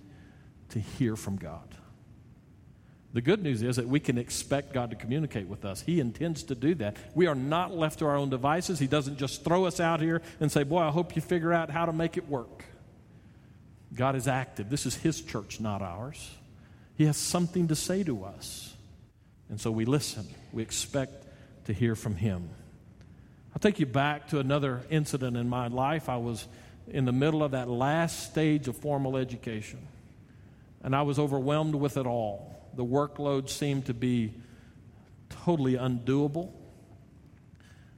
to 0.70 0.80
hear 0.80 1.16
from 1.16 1.38
God. 1.38 1.64
The 3.12 3.22
good 3.22 3.42
news 3.42 3.64
is 3.64 3.78
that 3.78 3.88
we 3.88 4.00
can 4.00 4.18
expect 4.20 4.74
God 4.74 4.92
to 4.92 4.96
communicate 4.96 5.48
with 5.48 5.66
us. 5.66 5.82
He 5.82 6.00
intends 6.00 6.44
to 6.44 6.56
do 6.56 6.76
that. 6.76 6.98
We 7.16 7.26
are 7.26 7.36
not 7.36 7.76
left 7.76 8.00
to 8.00 8.06
our 8.06 8.16
own 8.16 8.30
devices. 8.30 8.78
He 8.78 8.86
doesn't 8.86 9.18
just 9.18 9.44
throw 9.44 9.66
us 9.66 9.80
out 9.80 10.00
here 10.00 10.22
and 10.40 10.52
say, 10.52 10.64
Boy, 10.64 10.80
I 10.80 10.92
hope 10.92 11.16
you 11.16 11.22
figure 11.22 11.52
out 11.52 11.72
how 11.72 11.86
to 11.86 11.94
make 11.94 12.18
it 12.18 12.30
work. 12.30 12.66
God 13.94 14.16
is 14.16 14.28
active. 14.28 14.70
This 14.70 14.86
is 14.86 14.96
His 14.96 15.22
church, 15.22 15.60
not 15.60 15.82
ours. 15.82 16.36
He 17.00 17.06
has 17.06 17.16
something 17.16 17.70
to 17.70 17.78
say 17.78 18.04
to 18.04 18.26
us. 18.26 18.76
And 19.48 19.58
so 19.58 19.72
we 19.72 19.86
listen. 19.86 20.28
We 20.52 20.62
expect 20.62 21.28
to 21.68 21.74
hear 21.74 21.96
from 21.96 22.18
Him. 22.18 22.50
I'll 23.54 23.60
take 23.62 23.80
you 23.80 23.86
back 23.86 24.28
to 24.32 24.40
another 24.40 24.82
incident 24.90 25.38
in 25.38 25.48
my 25.48 25.70
life. 25.70 26.10
I 26.10 26.18
was 26.18 26.46
in 26.90 27.06
the 27.06 27.14
middle 27.14 27.42
of 27.42 27.52
that 27.52 27.70
last 27.70 28.30
stage 28.30 28.68
of 28.68 28.76
formal 28.76 29.16
education, 29.16 29.80
and 30.84 30.94
I 30.94 31.04
was 31.04 31.20
overwhelmed 31.20 31.74
with 31.74 31.96
it 31.96 32.06
all. 32.06 32.68
The 32.76 32.84
workload 32.84 33.48
seemed 33.48 33.86
to 33.86 33.94
be 33.94 34.34
totally 35.46 35.76
undoable. 35.76 36.52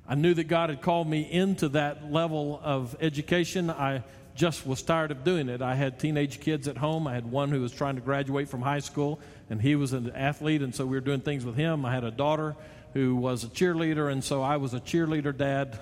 I 0.08 0.14
knew 0.14 0.36
that 0.36 0.44
God 0.44 0.70
had 0.70 0.84
called 0.84 1.08
me 1.08 1.22
into 1.22 1.70
that 1.70 2.12
level 2.12 2.62
of 2.64 2.96
education. 3.02 3.72
I 3.72 4.04
just 4.36 4.66
was 4.66 4.82
tired 4.82 5.12
of 5.12 5.24
doing 5.24 5.50
it. 5.50 5.62
I 5.62 5.76
had 5.76 6.00
teenage 6.00 6.40
kids 6.40 6.68
at 6.68 6.78
home. 6.78 7.08
I 7.08 7.14
had 7.14 7.30
one 7.30 7.50
who 7.50 7.62
was 7.62 7.72
trying 7.72 7.96
to 7.96 8.02
graduate 8.02 8.50
from 8.50 8.62
high 8.62 8.80
school, 8.80 9.20
and 9.50 9.62
he 9.62 9.76
was 9.76 9.94
an 9.94 10.12
athlete, 10.12 10.62
and 10.62 10.74
so 10.74 10.86
we 10.86 10.96
were 10.96 11.02
doing 11.02 11.22
things 11.22 11.46
with 11.46 11.56
him. 11.56 11.86
I 11.86 11.94
had 11.94 12.04
a 12.04 12.12
daughter 12.12 12.56
who 12.94 13.16
was 13.16 13.44
a 13.44 13.48
cheerleader, 13.48 14.12
and 14.12 14.24
so 14.24 14.42
I 14.42 14.58
was 14.58 14.74
a 14.74 14.80
cheerleader 14.80 15.36
dad. 15.36 15.80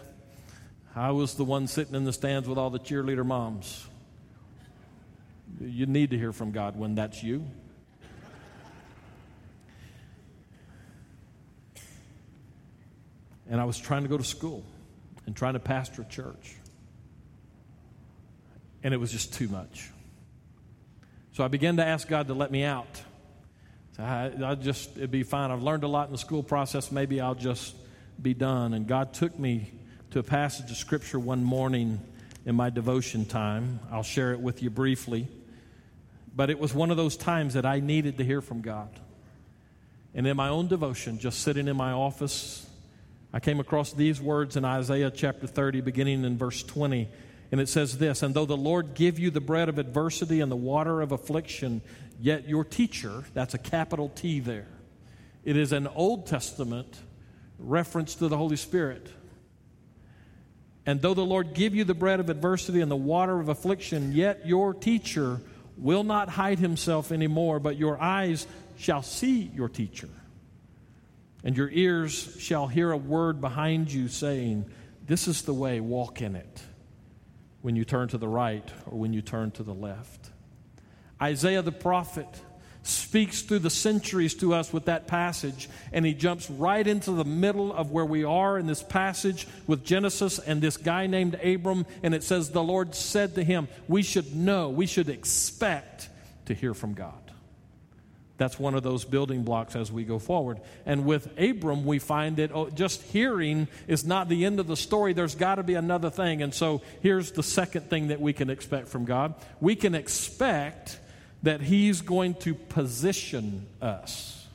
I 0.95 1.11
was 1.11 1.35
the 1.35 1.43
one 1.43 1.67
sitting 1.67 1.95
in 1.95 2.03
the 2.03 2.13
stands 2.13 2.47
with 2.47 2.57
all 2.57 2.69
the 2.69 2.79
cheerleader 2.79 3.25
moms. 3.25 3.87
You 5.59 5.85
need 5.85 6.11
to 6.11 6.17
hear 6.17 6.31
from 6.31 6.51
God 6.51 6.77
when 6.77 6.95
that's 6.95 7.23
you. 7.23 7.45
And 13.49 13.59
I 13.59 13.65
was 13.65 13.79
trying 13.79 14.03
to 14.03 14.09
go 14.09 14.17
to 14.17 14.23
school 14.23 14.63
and 15.25 15.35
trying 15.35 15.53
to 15.53 15.59
pastor 15.59 16.03
a 16.03 16.05
church 16.05 16.58
and 18.83 18.93
it 18.93 18.97
was 18.97 19.11
just 19.11 19.33
too 19.33 19.47
much. 19.47 19.89
So 21.33 21.43
I 21.43 21.47
began 21.47 21.77
to 21.77 21.85
ask 21.85 22.07
God 22.07 22.27
to 22.27 22.33
let 22.33 22.51
me 22.51 22.63
out. 22.63 23.01
So 23.95 24.03
I, 24.03 24.31
I 24.43 24.55
just, 24.55 24.97
it'd 24.97 25.11
be 25.11 25.23
fine. 25.23 25.51
I've 25.51 25.63
learned 25.63 25.83
a 25.83 25.87
lot 25.87 26.07
in 26.07 26.11
the 26.11 26.17
school 26.17 26.43
process. 26.43 26.91
Maybe 26.91 27.21
I'll 27.21 27.35
just 27.35 27.75
be 28.21 28.33
done. 28.33 28.73
And 28.73 28.87
God 28.87 29.13
took 29.13 29.37
me 29.37 29.71
to 30.11 30.19
a 30.19 30.23
passage 30.23 30.71
of 30.71 30.77
Scripture 30.77 31.19
one 31.19 31.43
morning 31.43 32.01
in 32.45 32.55
my 32.55 32.69
devotion 32.69 33.25
time. 33.25 33.79
I'll 33.91 34.03
share 34.03 34.33
it 34.33 34.39
with 34.39 34.63
you 34.63 34.69
briefly. 34.69 35.27
But 36.35 36.49
it 36.49 36.59
was 36.59 36.73
one 36.73 36.91
of 36.91 36.97
those 36.97 37.17
times 37.17 37.53
that 37.53 37.65
I 37.65 37.79
needed 37.79 38.17
to 38.17 38.23
hear 38.23 38.41
from 38.41 38.61
God. 38.61 38.89
And 40.13 40.25
in 40.25 40.35
my 40.35 40.49
own 40.49 40.67
devotion, 40.67 41.19
just 41.19 41.41
sitting 41.41 41.67
in 41.67 41.77
my 41.77 41.91
office, 41.91 42.67
I 43.31 43.39
came 43.39 43.59
across 43.59 43.93
these 43.93 44.19
words 44.19 44.55
in 44.55 44.65
Isaiah 44.65 45.11
chapter 45.11 45.45
30, 45.45 45.81
beginning 45.81 46.25
in 46.25 46.37
verse 46.37 46.63
20. 46.63 47.07
And 47.51 47.59
it 47.59 47.69
says 47.69 47.97
this 47.97 48.21
And 48.23 48.33
though 48.33 48.45
the 48.45 48.57
Lord 48.57 48.93
give 48.93 49.19
you 49.19 49.31
the 49.31 49.41
bread 49.41 49.69
of 49.69 49.77
adversity 49.77 50.41
and 50.41 50.51
the 50.51 50.55
water 50.55 51.01
of 51.01 51.11
affliction, 51.11 51.81
yet 52.19 52.47
your 52.47 52.63
teacher, 52.63 53.23
that's 53.33 53.53
a 53.53 53.59
capital 53.59 54.09
T 54.09 54.39
there, 54.39 54.67
it 55.43 55.57
is 55.57 55.71
an 55.71 55.87
Old 55.87 56.27
Testament 56.27 56.99
reference 57.57 58.15
to 58.15 58.27
the 58.27 58.37
Holy 58.37 58.55
Spirit. 58.55 59.09
And 60.85 61.01
though 61.01 61.13
the 61.13 61.25
Lord 61.25 61.53
give 61.53 61.75
you 61.75 61.83
the 61.83 61.93
bread 61.93 62.19
of 62.19 62.29
adversity 62.29 62.81
and 62.81 62.89
the 62.89 62.95
water 62.95 63.39
of 63.39 63.49
affliction, 63.49 64.13
yet 64.13 64.47
your 64.47 64.73
teacher 64.73 65.41
will 65.77 66.03
not 66.03 66.29
hide 66.29 66.59
himself 66.59 67.11
anymore, 67.11 67.59
but 67.59 67.77
your 67.77 68.01
eyes 68.01 68.47
shall 68.77 69.03
see 69.03 69.51
your 69.53 69.69
teacher. 69.69 70.09
And 71.43 71.55
your 71.55 71.69
ears 71.69 72.35
shall 72.39 72.67
hear 72.67 72.91
a 72.91 72.97
word 72.97 73.39
behind 73.39 73.91
you 73.91 74.07
saying, 74.07 74.65
This 75.05 75.27
is 75.27 75.43
the 75.43 75.53
way, 75.53 75.79
walk 75.79 76.21
in 76.21 76.35
it, 76.35 76.61
when 77.61 77.75
you 77.75 77.85
turn 77.85 78.07
to 78.09 78.17
the 78.17 78.27
right 78.27 78.67
or 78.89 78.97
when 78.97 79.13
you 79.13 79.21
turn 79.21 79.51
to 79.51 79.63
the 79.63 79.73
left. 79.73 80.29
Isaiah 81.21 81.61
the 81.61 81.71
prophet 81.71 82.27
speaks 82.83 83.41
through 83.41 83.59
the 83.59 83.69
centuries 83.69 84.33
to 84.35 84.53
us 84.53 84.71
with 84.71 84.85
that 84.85 85.07
passage, 85.07 85.69
and 85.91 86.05
he 86.05 86.13
jumps 86.13 86.49
right 86.49 86.85
into 86.85 87.11
the 87.11 87.25
middle 87.25 87.73
of 87.73 87.91
where 87.91 88.05
we 88.05 88.23
are 88.23 88.57
in 88.57 88.67
this 88.67 88.81
passage 88.81 89.47
with 89.67 89.83
Genesis 89.83 90.39
and 90.39 90.61
this 90.61 90.77
guy 90.77 91.07
named 91.07 91.35
Abram. 91.35 91.85
And 92.03 92.15
it 92.15 92.23
says, 92.23 92.51
The 92.51 92.63
Lord 92.63 92.95
said 92.95 93.35
to 93.35 93.43
him, 93.43 93.67
We 93.87 94.01
should 94.01 94.35
know, 94.35 94.69
we 94.69 94.85
should 94.85 95.09
expect 95.09 96.09
to 96.45 96.53
hear 96.53 96.73
from 96.73 96.93
God. 96.93 97.28
That's 98.39 98.57
one 98.57 98.73
of 98.73 98.83
those 98.83 99.03
building 99.03 99.43
blocks 99.43 99.75
as 99.75 99.91
we 99.91 100.05
go 100.05 100.17
forward. 100.17 100.61
And 100.85 101.05
with 101.05 101.27
Abram, 101.37 101.83
we 101.83 101.99
find 101.99 102.37
that 102.37 102.51
oh, 102.53 102.69
just 102.69 103.03
hearing 103.03 103.67
is 103.85 104.05
not 104.05 104.29
the 104.29 104.45
end 104.45 104.61
of 104.61 104.67
the 104.67 104.77
story. 104.77 105.11
There's 105.11 105.35
got 105.35 105.55
to 105.55 105.63
be 105.63 105.75
another 105.75 106.09
thing. 106.09 106.41
And 106.41 106.53
so 106.53 106.81
here's 107.01 107.33
the 107.33 107.43
second 107.43 107.89
thing 107.89 108.07
that 108.07 108.21
we 108.21 108.31
can 108.31 108.49
expect 108.49 108.87
from 108.87 109.03
God 109.03 109.35
we 109.59 109.75
can 109.75 109.93
expect 109.93 110.99
that 111.43 111.59
He's 111.59 112.01
going 112.01 112.35
to 112.35 112.55
position 112.55 113.67
us. 113.81 114.47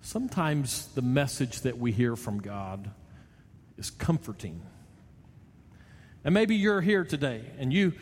Sometimes 0.00 0.86
the 0.94 1.02
message 1.02 1.62
that 1.62 1.76
we 1.76 1.90
hear 1.90 2.14
from 2.14 2.38
God 2.38 2.88
is 3.76 3.90
comforting. 3.90 4.62
And 6.22 6.32
maybe 6.32 6.54
you're 6.54 6.80
here 6.80 7.04
today 7.04 7.42
and 7.58 7.72
you 7.72 7.94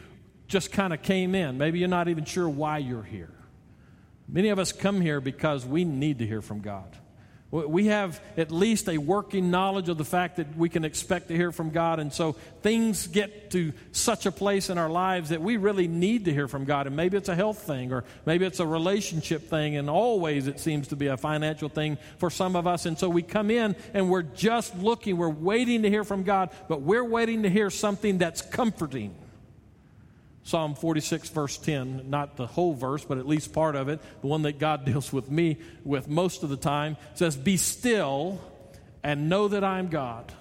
just 0.52 0.70
kind 0.70 0.92
of 0.92 1.00
came 1.00 1.34
in. 1.34 1.56
Maybe 1.56 1.78
you're 1.78 1.88
not 1.88 2.08
even 2.08 2.26
sure 2.26 2.46
why 2.46 2.76
you're 2.76 3.02
here. 3.02 3.32
Many 4.28 4.50
of 4.50 4.58
us 4.58 4.70
come 4.70 5.00
here 5.00 5.18
because 5.18 5.64
we 5.64 5.84
need 5.84 6.18
to 6.18 6.26
hear 6.26 6.42
from 6.42 6.60
God. 6.60 6.94
We 7.50 7.86
have 7.86 8.18
at 8.38 8.50
least 8.50 8.88
a 8.88 8.96
working 8.96 9.50
knowledge 9.50 9.88
of 9.88 9.98
the 9.98 10.04
fact 10.04 10.36
that 10.36 10.56
we 10.56 10.68
can 10.68 10.84
expect 10.84 11.28
to 11.28 11.36
hear 11.36 11.52
from 11.52 11.70
God. 11.70 12.00
And 12.00 12.12
so 12.12 12.32
things 12.62 13.06
get 13.06 13.50
to 13.50 13.72
such 13.92 14.24
a 14.24 14.32
place 14.32 14.70
in 14.70 14.76
our 14.76 14.88
lives 14.90 15.30
that 15.30 15.40
we 15.42 15.56
really 15.56 15.88
need 15.88 16.26
to 16.26 16.32
hear 16.32 16.48
from 16.48 16.64
God. 16.64 16.86
And 16.86 16.96
maybe 16.96 17.16
it's 17.16 17.28
a 17.28 17.34
health 17.34 17.62
thing, 17.62 17.92
or 17.92 18.04
maybe 18.24 18.46
it's 18.46 18.60
a 18.60 18.66
relationship 18.66 19.48
thing. 19.48 19.76
And 19.76 19.88
always 19.88 20.46
it 20.46 20.60
seems 20.60 20.88
to 20.88 20.96
be 20.96 21.06
a 21.06 21.16
financial 21.16 21.68
thing 21.70 21.98
for 22.18 22.30
some 22.30 22.56
of 22.56 22.66
us. 22.66 22.84
And 22.84 22.98
so 22.98 23.08
we 23.08 23.22
come 23.22 23.50
in 23.50 23.74
and 23.92 24.10
we're 24.10 24.22
just 24.22 24.76
looking, 24.78 25.16
we're 25.16 25.28
waiting 25.28 25.82
to 25.82 25.90
hear 25.90 26.04
from 26.04 26.22
God, 26.22 26.50
but 26.68 26.82
we're 26.82 27.04
waiting 27.04 27.42
to 27.42 27.50
hear 27.50 27.68
something 27.70 28.18
that's 28.18 28.42
comforting. 28.42 29.14
Psalm 30.44 30.74
46, 30.74 31.28
verse 31.30 31.56
10, 31.56 32.10
not 32.10 32.36
the 32.36 32.46
whole 32.46 32.74
verse, 32.74 33.04
but 33.04 33.18
at 33.18 33.26
least 33.26 33.52
part 33.52 33.76
of 33.76 33.88
it, 33.88 34.00
the 34.20 34.26
one 34.26 34.42
that 34.42 34.58
God 34.58 34.84
deals 34.86 35.12
with 35.12 35.30
me 35.30 35.58
with 35.84 36.08
most 36.08 36.42
of 36.42 36.48
the 36.48 36.56
time, 36.56 36.96
says, 37.14 37.36
Be 37.36 37.56
still 37.56 38.40
and 39.02 39.28
know 39.28 39.48
that 39.48 39.64
I 39.64 39.78
am 39.78 39.88
God. 39.88 40.32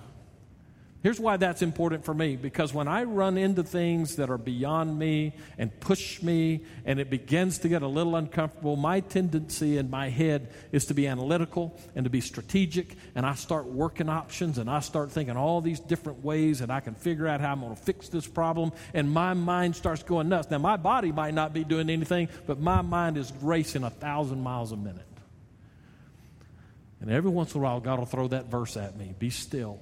Here's 1.03 1.19
why 1.19 1.37
that's 1.37 1.63
important 1.63 2.05
for 2.05 2.13
me 2.13 2.35
because 2.35 2.75
when 2.75 2.87
I 2.87 3.03
run 3.05 3.35
into 3.35 3.63
things 3.63 4.17
that 4.17 4.29
are 4.29 4.37
beyond 4.37 4.99
me 4.99 5.33
and 5.57 5.77
push 5.79 6.21
me 6.21 6.63
and 6.85 6.99
it 6.99 7.09
begins 7.09 7.57
to 7.59 7.69
get 7.69 7.81
a 7.81 7.87
little 7.87 8.15
uncomfortable, 8.15 8.75
my 8.75 8.99
tendency 8.99 9.79
in 9.79 9.89
my 9.89 10.09
head 10.09 10.53
is 10.71 10.85
to 10.85 10.93
be 10.93 11.07
analytical 11.07 11.75
and 11.95 12.03
to 12.03 12.11
be 12.11 12.21
strategic. 12.21 12.95
And 13.15 13.25
I 13.25 13.33
start 13.33 13.65
working 13.65 14.09
options 14.09 14.59
and 14.59 14.69
I 14.69 14.79
start 14.81 15.11
thinking 15.11 15.35
all 15.37 15.59
these 15.59 15.79
different 15.79 16.23
ways 16.23 16.59
that 16.59 16.69
I 16.69 16.81
can 16.81 16.93
figure 16.93 17.27
out 17.27 17.41
how 17.41 17.53
I'm 17.53 17.61
going 17.61 17.75
to 17.75 17.81
fix 17.81 18.09
this 18.09 18.27
problem. 18.27 18.71
And 18.93 19.09
my 19.09 19.33
mind 19.33 19.75
starts 19.75 20.03
going 20.03 20.29
nuts. 20.29 20.51
Now, 20.51 20.59
my 20.59 20.77
body 20.77 21.11
might 21.11 21.33
not 21.33 21.51
be 21.51 21.63
doing 21.63 21.89
anything, 21.89 22.29
but 22.45 22.59
my 22.59 22.83
mind 22.83 23.17
is 23.17 23.33
racing 23.41 23.83
a 23.83 23.89
thousand 23.89 24.43
miles 24.43 24.71
a 24.71 24.77
minute. 24.77 25.07
And 26.99 27.09
every 27.09 27.31
once 27.31 27.55
in 27.55 27.59
a 27.59 27.63
while, 27.63 27.79
God 27.79 27.97
will 27.97 28.05
throw 28.05 28.27
that 28.27 28.51
verse 28.51 28.77
at 28.77 28.95
me 28.95 29.15
be 29.17 29.31
still 29.31 29.79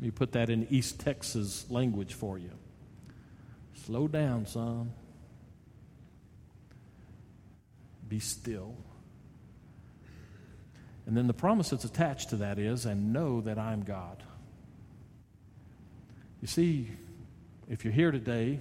let 0.00 0.04
me 0.04 0.10
put 0.12 0.32
that 0.32 0.48
in 0.48 0.66
East 0.70 0.98
Texas 0.98 1.66
language 1.68 2.14
for 2.14 2.38
you. 2.38 2.52
Slow 3.84 4.08
down, 4.08 4.46
son. 4.46 4.94
Be 8.08 8.18
still. 8.18 8.74
And 11.04 11.14
then 11.14 11.26
the 11.26 11.34
promise 11.34 11.68
that's 11.68 11.84
attached 11.84 12.30
to 12.30 12.36
that 12.36 12.58
is, 12.58 12.86
and 12.86 13.12
know 13.12 13.42
that 13.42 13.58
I'm 13.58 13.82
God. 13.82 14.22
You 16.40 16.48
see, 16.48 16.88
if 17.68 17.84
you're 17.84 17.92
here 17.92 18.10
today 18.10 18.60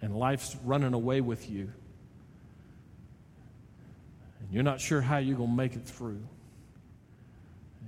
and 0.00 0.16
life's 0.16 0.56
running 0.64 0.94
away 0.94 1.20
with 1.20 1.50
you, 1.50 1.70
and 4.40 4.48
you're 4.50 4.62
not 4.62 4.80
sure 4.80 5.02
how 5.02 5.18
you're 5.18 5.36
going 5.36 5.50
to 5.50 5.56
make 5.56 5.76
it 5.76 5.84
through, 5.84 6.22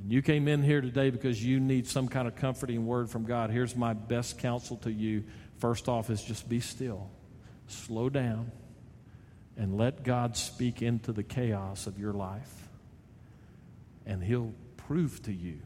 and 0.02 0.10
you 0.10 0.20
came 0.20 0.48
in 0.48 0.64
here 0.64 0.80
today 0.80 1.10
because 1.10 1.44
you 1.44 1.60
need 1.60 1.86
some 1.86 2.08
kind 2.08 2.26
of 2.26 2.34
comforting 2.34 2.86
word 2.86 3.08
from 3.08 3.24
God, 3.24 3.50
here's 3.50 3.76
my 3.76 3.92
best 3.92 4.36
counsel 4.38 4.76
to 4.78 4.90
you. 4.90 5.22
First 5.58 5.88
off, 5.88 6.10
is 6.10 6.20
just 6.20 6.48
be 6.48 6.58
still, 6.58 7.08
slow 7.68 8.10
down, 8.10 8.50
and 9.56 9.76
let 9.76 10.02
God 10.02 10.36
speak 10.36 10.82
into 10.82 11.12
the 11.12 11.22
chaos 11.22 11.86
of 11.86 12.00
your 12.00 12.12
life. 12.12 12.68
And 14.04 14.24
He'll 14.24 14.52
prove 14.76 15.22
to 15.22 15.32
you 15.32 15.60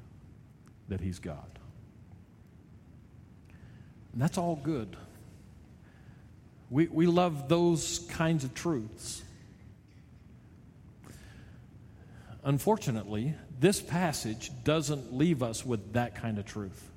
that 0.88 1.00
He's 1.00 1.18
God. 1.18 1.58
And 4.12 4.20
that's 4.20 4.36
all 4.36 4.56
good. 4.62 4.98
We, 6.68 6.88
we 6.88 7.06
love 7.06 7.48
those 7.48 8.00
kinds 8.10 8.44
of 8.44 8.52
truths. 8.52 9.22
Unfortunately, 12.44 13.34
this 13.58 13.80
passage 13.80 14.50
doesn't 14.64 15.14
leave 15.14 15.42
us 15.42 15.64
with 15.64 15.94
that 15.94 16.14
kind 16.16 16.38
of 16.38 16.44
truth. 16.44 16.90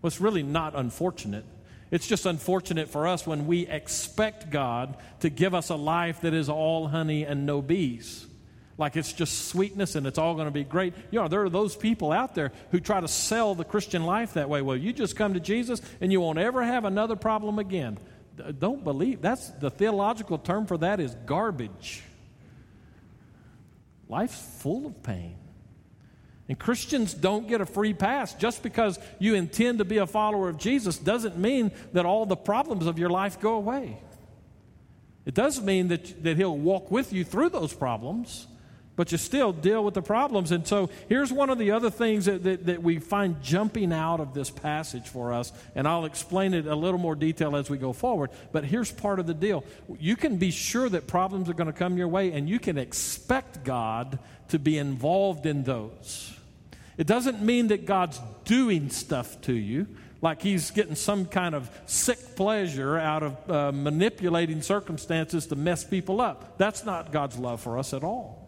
Well, 0.00 0.08
it's 0.08 0.20
really 0.20 0.42
not 0.42 0.74
unfortunate. 0.74 1.44
It's 1.90 2.06
just 2.06 2.26
unfortunate 2.26 2.88
for 2.88 3.06
us 3.06 3.26
when 3.26 3.46
we 3.46 3.66
expect 3.66 4.50
God 4.50 4.96
to 5.20 5.30
give 5.30 5.54
us 5.54 5.68
a 5.68 5.76
life 5.76 6.22
that 6.22 6.34
is 6.34 6.48
all 6.48 6.88
honey 6.88 7.24
and 7.24 7.46
no 7.46 7.62
bees. 7.62 8.26
Like 8.78 8.96
it's 8.96 9.12
just 9.12 9.48
sweetness 9.48 9.94
and 9.94 10.06
it's 10.06 10.18
all 10.18 10.34
going 10.34 10.46
to 10.46 10.52
be 10.52 10.64
great. 10.64 10.94
You 11.10 11.20
know, 11.20 11.28
there 11.28 11.44
are 11.44 11.50
those 11.50 11.76
people 11.76 12.10
out 12.10 12.34
there 12.34 12.50
who 12.70 12.80
try 12.80 13.00
to 13.00 13.08
sell 13.08 13.54
the 13.54 13.64
Christian 13.64 14.04
life 14.04 14.34
that 14.34 14.48
way. 14.48 14.62
Well, 14.62 14.76
you 14.76 14.92
just 14.92 15.14
come 15.16 15.34
to 15.34 15.40
Jesus 15.40 15.82
and 16.00 16.10
you 16.10 16.20
won't 16.20 16.38
ever 16.38 16.64
have 16.64 16.84
another 16.84 17.14
problem 17.14 17.58
again. 17.58 17.98
Don't 18.58 18.82
believe. 18.82 19.20
That's 19.20 19.50
the 19.50 19.70
theological 19.70 20.38
term 20.38 20.66
for 20.66 20.78
that 20.78 20.98
is 20.98 21.14
garbage. 21.26 22.02
Life's 24.08 24.40
full 24.62 24.86
of 24.86 25.02
pain. 25.02 25.36
And 26.48 26.58
Christians 26.58 27.14
don't 27.14 27.48
get 27.48 27.60
a 27.60 27.66
free 27.66 27.94
pass. 27.94 28.34
Just 28.34 28.62
because 28.62 28.98
you 29.18 29.34
intend 29.34 29.78
to 29.78 29.84
be 29.84 29.98
a 29.98 30.06
follower 30.06 30.48
of 30.48 30.58
Jesus 30.58 30.98
doesn't 30.98 31.38
mean 31.38 31.72
that 31.92 32.04
all 32.04 32.26
the 32.26 32.36
problems 32.36 32.86
of 32.86 32.98
your 32.98 33.10
life 33.10 33.40
go 33.40 33.54
away. 33.54 33.98
It 35.24 35.34
does 35.34 35.62
mean 35.62 35.88
that, 35.88 36.24
that 36.24 36.36
He'll 36.36 36.56
walk 36.56 36.90
with 36.90 37.12
you 37.12 37.24
through 37.24 37.50
those 37.50 37.72
problems, 37.72 38.48
but 39.02 39.10
you 39.10 39.18
still 39.18 39.52
deal 39.52 39.82
with 39.82 39.94
the 39.94 40.00
problems. 40.00 40.52
And 40.52 40.64
so 40.64 40.88
here's 41.08 41.32
one 41.32 41.50
of 41.50 41.58
the 41.58 41.72
other 41.72 41.90
things 41.90 42.26
that, 42.26 42.44
that, 42.44 42.66
that, 42.66 42.84
we 42.84 43.00
find 43.00 43.42
jumping 43.42 43.92
out 43.92 44.20
of 44.20 44.32
this 44.32 44.48
passage 44.48 45.08
for 45.08 45.32
us, 45.32 45.52
and 45.74 45.88
I'll 45.88 46.04
explain 46.04 46.54
it 46.54 46.68
a 46.68 46.76
little 46.76 47.00
more 47.00 47.16
detail 47.16 47.56
as 47.56 47.68
we 47.68 47.78
go 47.78 47.92
forward. 47.92 48.30
But 48.52 48.64
here's 48.64 48.92
part 48.92 49.18
of 49.18 49.26
the 49.26 49.34
deal 49.34 49.64
you 49.98 50.14
can 50.14 50.36
be 50.36 50.52
sure 50.52 50.88
that 50.88 51.08
problems 51.08 51.48
are 51.48 51.52
going 51.52 51.66
to 51.66 51.72
come 51.72 51.96
your 51.96 52.06
way, 52.06 52.30
and 52.30 52.48
you 52.48 52.60
can 52.60 52.78
expect 52.78 53.64
God 53.64 54.20
to 54.50 54.60
be 54.60 54.78
involved 54.78 55.46
in 55.46 55.64
those. 55.64 56.38
It 56.96 57.08
doesn't 57.08 57.42
mean 57.42 57.66
that 57.66 57.86
God's 57.86 58.20
doing 58.44 58.88
stuff 58.88 59.40
to 59.40 59.52
you, 59.52 59.88
like 60.20 60.42
He's 60.42 60.70
getting 60.70 60.94
some 60.94 61.26
kind 61.26 61.56
of 61.56 61.68
sick 61.86 62.36
pleasure 62.36 62.98
out 62.98 63.24
of 63.24 63.50
uh, 63.50 63.72
manipulating 63.72 64.62
circumstances 64.62 65.48
to 65.48 65.56
mess 65.56 65.82
people 65.82 66.20
up. 66.20 66.56
That's 66.56 66.84
not 66.84 67.10
God's 67.10 67.36
love 67.36 67.60
for 67.60 67.78
us 67.78 67.92
at 67.92 68.04
all. 68.04 68.41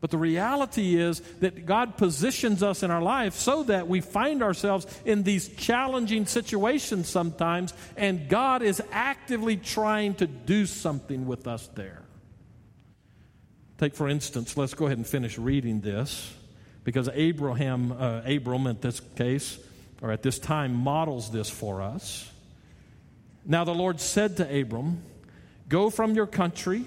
But 0.00 0.10
the 0.10 0.18
reality 0.18 0.96
is 0.96 1.20
that 1.40 1.66
God 1.66 1.96
positions 1.96 2.62
us 2.62 2.84
in 2.84 2.90
our 2.90 3.02
life 3.02 3.34
so 3.34 3.64
that 3.64 3.88
we 3.88 4.00
find 4.00 4.42
ourselves 4.42 4.86
in 5.04 5.24
these 5.24 5.48
challenging 5.48 6.26
situations 6.26 7.08
sometimes, 7.08 7.74
and 7.96 8.28
God 8.28 8.62
is 8.62 8.80
actively 8.92 9.56
trying 9.56 10.14
to 10.16 10.26
do 10.26 10.66
something 10.66 11.26
with 11.26 11.48
us 11.48 11.68
there. 11.74 12.02
Take, 13.78 13.94
for 13.94 14.08
instance, 14.08 14.56
let's 14.56 14.74
go 14.74 14.86
ahead 14.86 14.98
and 14.98 15.06
finish 15.06 15.36
reading 15.36 15.80
this 15.80 16.32
because 16.84 17.08
Abraham, 17.12 17.92
uh, 17.92 18.22
Abram 18.24 18.66
in 18.68 18.78
this 18.80 19.00
case, 19.16 19.58
or 20.00 20.12
at 20.12 20.22
this 20.22 20.38
time 20.38 20.74
models 20.74 21.30
this 21.30 21.50
for 21.50 21.82
us. 21.82 22.30
Now 23.44 23.64
the 23.64 23.74
Lord 23.74 24.00
said 24.00 24.36
to 24.36 24.60
Abram, 24.60 25.02
Go 25.68 25.90
from 25.90 26.14
your 26.14 26.26
country 26.26 26.86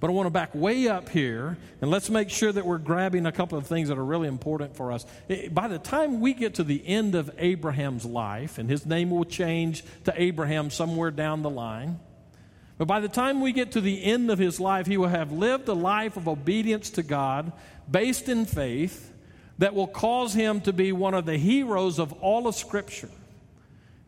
But 0.00 0.10
I 0.10 0.12
want 0.12 0.26
to 0.26 0.30
back 0.30 0.54
way 0.54 0.86
up 0.86 1.08
here, 1.08 1.56
and 1.80 1.90
let's 1.90 2.08
make 2.08 2.30
sure 2.30 2.52
that 2.52 2.64
we're 2.64 2.78
grabbing 2.78 3.26
a 3.26 3.32
couple 3.32 3.58
of 3.58 3.66
things 3.66 3.88
that 3.88 3.98
are 3.98 4.04
really 4.04 4.28
important 4.28 4.76
for 4.76 4.92
us. 4.92 5.04
By 5.50 5.66
the 5.66 5.78
time 5.78 6.20
we 6.20 6.34
get 6.34 6.54
to 6.54 6.64
the 6.64 6.86
end 6.86 7.16
of 7.16 7.30
Abraham's 7.36 8.04
life, 8.04 8.58
and 8.58 8.70
his 8.70 8.86
name 8.86 9.10
will 9.10 9.24
change 9.24 9.82
to 10.04 10.14
Abraham 10.16 10.70
somewhere 10.70 11.10
down 11.10 11.42
the 11.42 11.50
line, 11.50 11.98
but 12.78 12.86
by 12.86 13.00
the 13.00 13.08
time 13.08 13.40
we 13.40 13.50
get 13.50 13.72
to 13.72 13.80
the 13.80 14.04
end 14.04 14.30
of 14.30 14.38
his 14.38 14.60
life, 14.60 14.86
he 14.86 14.96
will 14.96 15.08
have 15.08 15.32
lived 15.32 15.68
a 15.68 15.74
life 15.74 16.16
of 16.16 16.28
obedience 16.28 16.90
to 16.90 17.02
God 17.02 17.52
based 17.90 18.28
in 18.28 18.46
faith 18.46 19.12
that 19.58 19.74
will 19.74 19.88
cause 19.88 20.32
him 20.32 20.60
to 20.60 20.72
be 20.72 20.92
one 20.92 21.14
of 21.14 21.26
the 21.26 21.36
heroes 21.36 21.98
of 21.98 22.12
all 22.22 22.46
of 22.46 22.54
Scripture. 22.54 23.10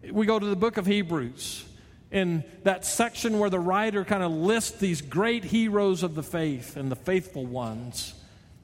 We 0.09 0.25
go 0.25 0.39
to 0.39 0.47
the 0.47 0.55
book 0.55 0.77
of 0.77 0.87
Hebrews 0.87 1.65
in 2.11 2.45
that 2.65 2.85
section 2.85 3.39
where 3.39 3.51
the 3.51 3.61
writer 3.61 4.05
kind 4.05 4.23
of 4.23 4.33
lists 4.33 4.79
these 4.79 5.01
great 5.01 5.45
heroes 5.45 6.03
of 6.03 6.15
the 6.15 6.23
faith 6.23 6.77
and 6.77 6.91
the 6.91 6.97
faithful 6.97 7.47
ones. 7.47 8.15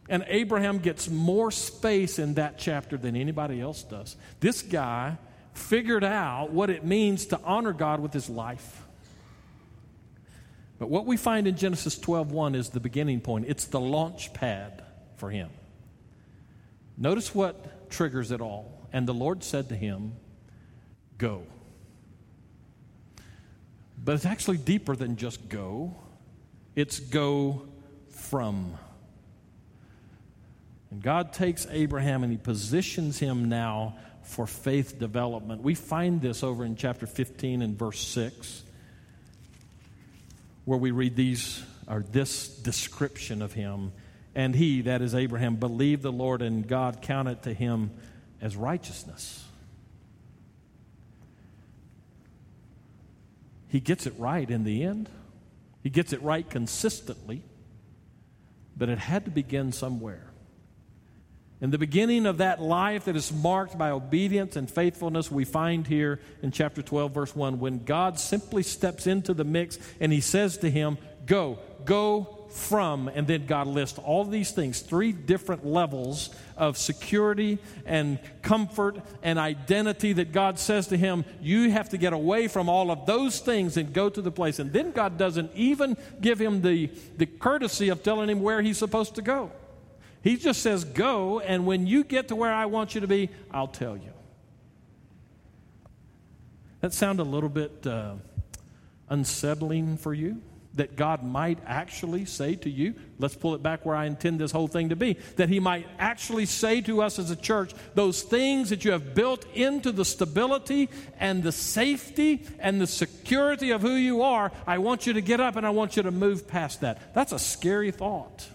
And 0.09 0.25
Abraham 0.29 0.79
gets 0.79 1.09
more 1.09 1.51
space 1.51 2.19
in 2.19 2.35
that 2.35 2.59
chapter 2.59 2.97
than 2.97 3.17
anybody 3.17 3.61
else 3.61 3.83
does. 3.83 4.17
This 4.41 4.63
guy 4.63 5.19
figured 5.53 6.05
out 6.05 6.51
what 6.51 6.71
it 6.71 6.85
means 6.85 7.27
to 7.27 7.41
honor 7.43 7.73
God 7.73 8.01
with 8.01 8.13
his 8.13 8.29
life. 8.29 8.83
But 10.79 10.91
what 10.91 11.07
we 11.07 11.17
find 11.17 11.47
in 11.47 11.57
Genesis 11.57 11.99
12:1 11.99 12.55
is 12.55 12.71
the 12.71 12.81
beginning 12.81 13.21
point. 13.21 13.47
It's 13.49 13.65
the 13.65 13.81
launch 13.81 14.33
pad 14.35 14.85
for 15.17 15.31
him. 15.31 15.49
Notice 16.99 17.35
what 17.35 17.91
triggers 17.91 18.31
it 18.31 18.41
all. 18.41 18.87
And 18.93 19.09
the 19.09 19.15
Lord 19.15 19.43
said 19.43 19.69
to 19.71 19.77
him, 19.77 20.13
"Go." 21.19 21.43
But 24.07 24.15
it's 24.15 24.25
actually 24.25 24.59
deeper 24.59 24.95
than 24.95 25.17
just 25.17 25.49
go, 25.49 25.97
it's 26.77 27.01
go 27.01 27.67
from. 28.11 28.79
And 30.93 31.03
God 31.03 31.33
takes 31.33 31.67
Abraham 31.69 32.23
and 32.23 32.31
he 32.31 32.39
positions 32.39 33.19
him 33.19 33.49
now 33.49 33.97
for 34.23 34.47
faith 34.47 35.01
development. 35.01 35.63
We 35.63 35.75
find 35.75 36.23
this 36.23 36.45
over 36.45 36.65
in 36.65 36.77
chapter 36.77 37.05
15 37.05 37.63
and 37.63 37.77
verse 37.77 37.99
6, 37.99 38.63
where 40.67 40.79
we 40.79 40.93
read 40.93 41.17
these 41.17 41.61
or 41.89 42.05
this 42.13 42.47
description 42.47 43.43
of 43.43 43.55
him. 43.55 43.93
And 44.37 44.55
he, 44.55 44.83
that 44.83 45.03
is 45.03 45.17
Abraham, 45.17 45.57
believed 45.57 46.03
the 46.03 46.13
Lord, 46.13 46.43
and 46.43 46.65
God 46.69 47.03
counted 47.03 47.43
to 47.43 47.53
him 47.53 47.91
as 48.41 48.55
righteousness. 48.55 49.46
He 53.77 53.81
gets 53.81 54.07
it 54.07 54.15
right 54.17 54.51
in 54.51 54.65
the 54.65 54.85
end. 54.85 55.11
He 55.83 55.91
gets 55.91 56.15
it 56.15 56.23
right 56.23 56.49
consistently, 56.49 57.43
but 58.75 58.89
it 58.89 58.97
had 58.97 59.27
to 59.27 59.31
begin 59.31 59.71
somewhere. 59.71 60.31
In 61.61 61.73
the 61.73 61.77
beginning 61.77 62.25
of 62.25 62.39
that 62.39 62.63
life 62.63 63.05
that 63.05 63.17
is 63.17 63.31
marked 63.31 63.77
by 63.77 63.91
obedience 63.91 64.57
and 64.57 64.71
faithfulness, 64.71 65.31
we 65.31 65.45
find 65.45 65.87
here 65.87 66.23
in 66.41 66.53
chapter 66.53 66.81
12, 66.81 67.13
verse 67.13 67.37
1, 67.37 67.61
when 67.61 67.85
God 67.85 68.19
simply 68.19 68.63
steps 68.63 69.07
into 69.07 69.35
the 69.35 69.45
mix 69.45 69.79
and 70.01 70.11
he 70.11 70.23
says 70.23 70.57
to 70.57 70.71
him, 70.71 70.97
Go, 71.27 71.59
go 71.85 72.36
from, 72.51 73.09
and 73.09 73.27
then 73.27 73.47
God 73.47 73.67
lists 73.67 73.99
all 73.99 74.25
these 74.25 74.51
things, 74.51 74.81
three 74.81 75.13
different 75.13 75.67
levels 75.67 76.31
of 76.57 76.79
security 76.79 77.59
and 77.85 78.19
comfort 78.43 78.97
and 79.23 79.39
identity 79.39 80.13
that 80.15 80.33
God 80.33 80.59
says 80.59 80.87
to 80.89 80.97
him, 80.97 81.25
You 81.41 81.71
have 81.71 81.91
to 81.91 81.99
get 81.99 82.13
away 82.13 82.49
from 82.49 82.69
all 82.69 82.91
of 82.91 83.07
those 83.07 83.41
things 83.41 83.77
and 83.77 83.93
go 83.93 84.09
to 84.09 84.23
the 84.23 84.31
place. 84.31 84.59
And 84.59 84.73
then 84.73 84.93
God 84.93 85.19
doesn't 85.19 85.51
even 85.55 85.97
give 86.21 86.41
him 86.41 86.63
the, 86.63 86.91
the 87.17 87.27
courtesy 87.27 87.89
of 87.89 88.03
telling 88.03 88.31
him 88.31 88.41
where 88.41 88.63
he's 88.63 88.79
supposed 88.79 89.15
to 89.17 89.23
go. 89.23 89.51
He 90.23 90.37
just 90.37 90.63
says, 90.63 90.85
Go, 90.85 91.41
and 91.41 91.67
when 91.67 91.87
you 91.87 92.05
get 92.05 92.29
to 92.29 92.37
where 92.37 92.53
I 92.53 92.67
want 92.67 92.95
you 92.95 93.01
to 93.01 93.07
be, 93.07 93.31
I'll 93.51 93.69
tell 93.69 93.97
you. 93.97 94.13
That 96.81 96.93
sound 96.93 97.21
a 97.21 97.25
little 97.25 97.49
bit 97.49 97.87
uh, 97.87 98.15
unsettling 99.09 99.97
for 99.97 100.15
you? 100.15 100.41
That 100.77 100.97
God 100.97 101.23
might 101.23 101.59
actually 101.67 102.25
say 102.25 102.55
to 102.57 102.71
you, 102.71 102.95
let's 103.19 103.35
pull 103.35 103.55
it 103.55 103.63
back 103.63 103.85
where 103.85 103.97
I 103.97 104.07
intend 104.07 104.39
this 104.39 104.53
whole 104.53 104.69
thing 104.69 104.91
to 104.91 104.97
be, 104.97 105.15
that 105.37 105.49
He 105.49 105.59
might 105.59 105.87
actually 105.99 106.47
say 106.47 106.81
to 106.83 107.03
us 107.03 107.19
as 107.19 107.31
a 107.31 107.37
church, 107.37 107.73
those 107.95 108.23
things 108.23 108.71
that 108.71 108.85
you 108.85 108.93
have 108.93 109.15
built 109.15 109.45
into 109.55 109.91
the 109.91 110.05
stability 110.05 110.89
and 111.19 111.43
the 111.43 111.53
safety 111.53 112.45
and 112.59 112.81
the 112.81 112.87
security 112.87 113.71
of 113.71 113.83
who 113.83 113.95
you 113.95 114.23
are, 114.23 114.53
I 114.67 114.79
want 114.79 115.07
you 115.07 115.15
to 115.15 115.21
get 115.21 115.41
up 115.41 115.57
and 115.57 115.67
I 115.67 115.71
want 115.71 115.97
you 115.97 116.03
to 116.05 116.11
move 116.11 116.47
past 116.47 116.83
that. 116.83 117.15
That's 117.15 117.33
a 117.33 117.39
scary 117.39 117.91
thought. 117.91 118.49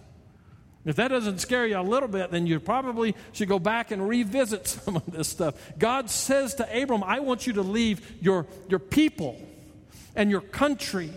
If 0.84 0.96
that 0.96 1.10
doesn't 1.10 1.40
scare 1.40 1.68
you 1.68 1.78
a 1.78 1.82
little 1.82 2.10
bit, 2.10 2.32
then 2.32 2.48
you 2.48 2.60
probably 2.60 3.16
should 3.34 3.48
go 3.48 3.60
back 3.60 3.92
and 3.92 4.08
revisit 4.08 4.68
some 4.68 4.96
of 4.96 5.06
this 5.06 5.28
stuff. 5.28 5.56
God 5.78 6.10
says 6.10 6.56
to 6.56 6.82
Abram, 6.82 7.04
I 7.04 7.20
want 7.20 7.46
you 7.46 7.54
to 7.54 7.62
leave 7.62 8.22
your, 8.22 8.48
your 8.68 8.80
people 8.80 9.40
and 10.16 10.30
your 10.30 10.42
country 10.42 11.12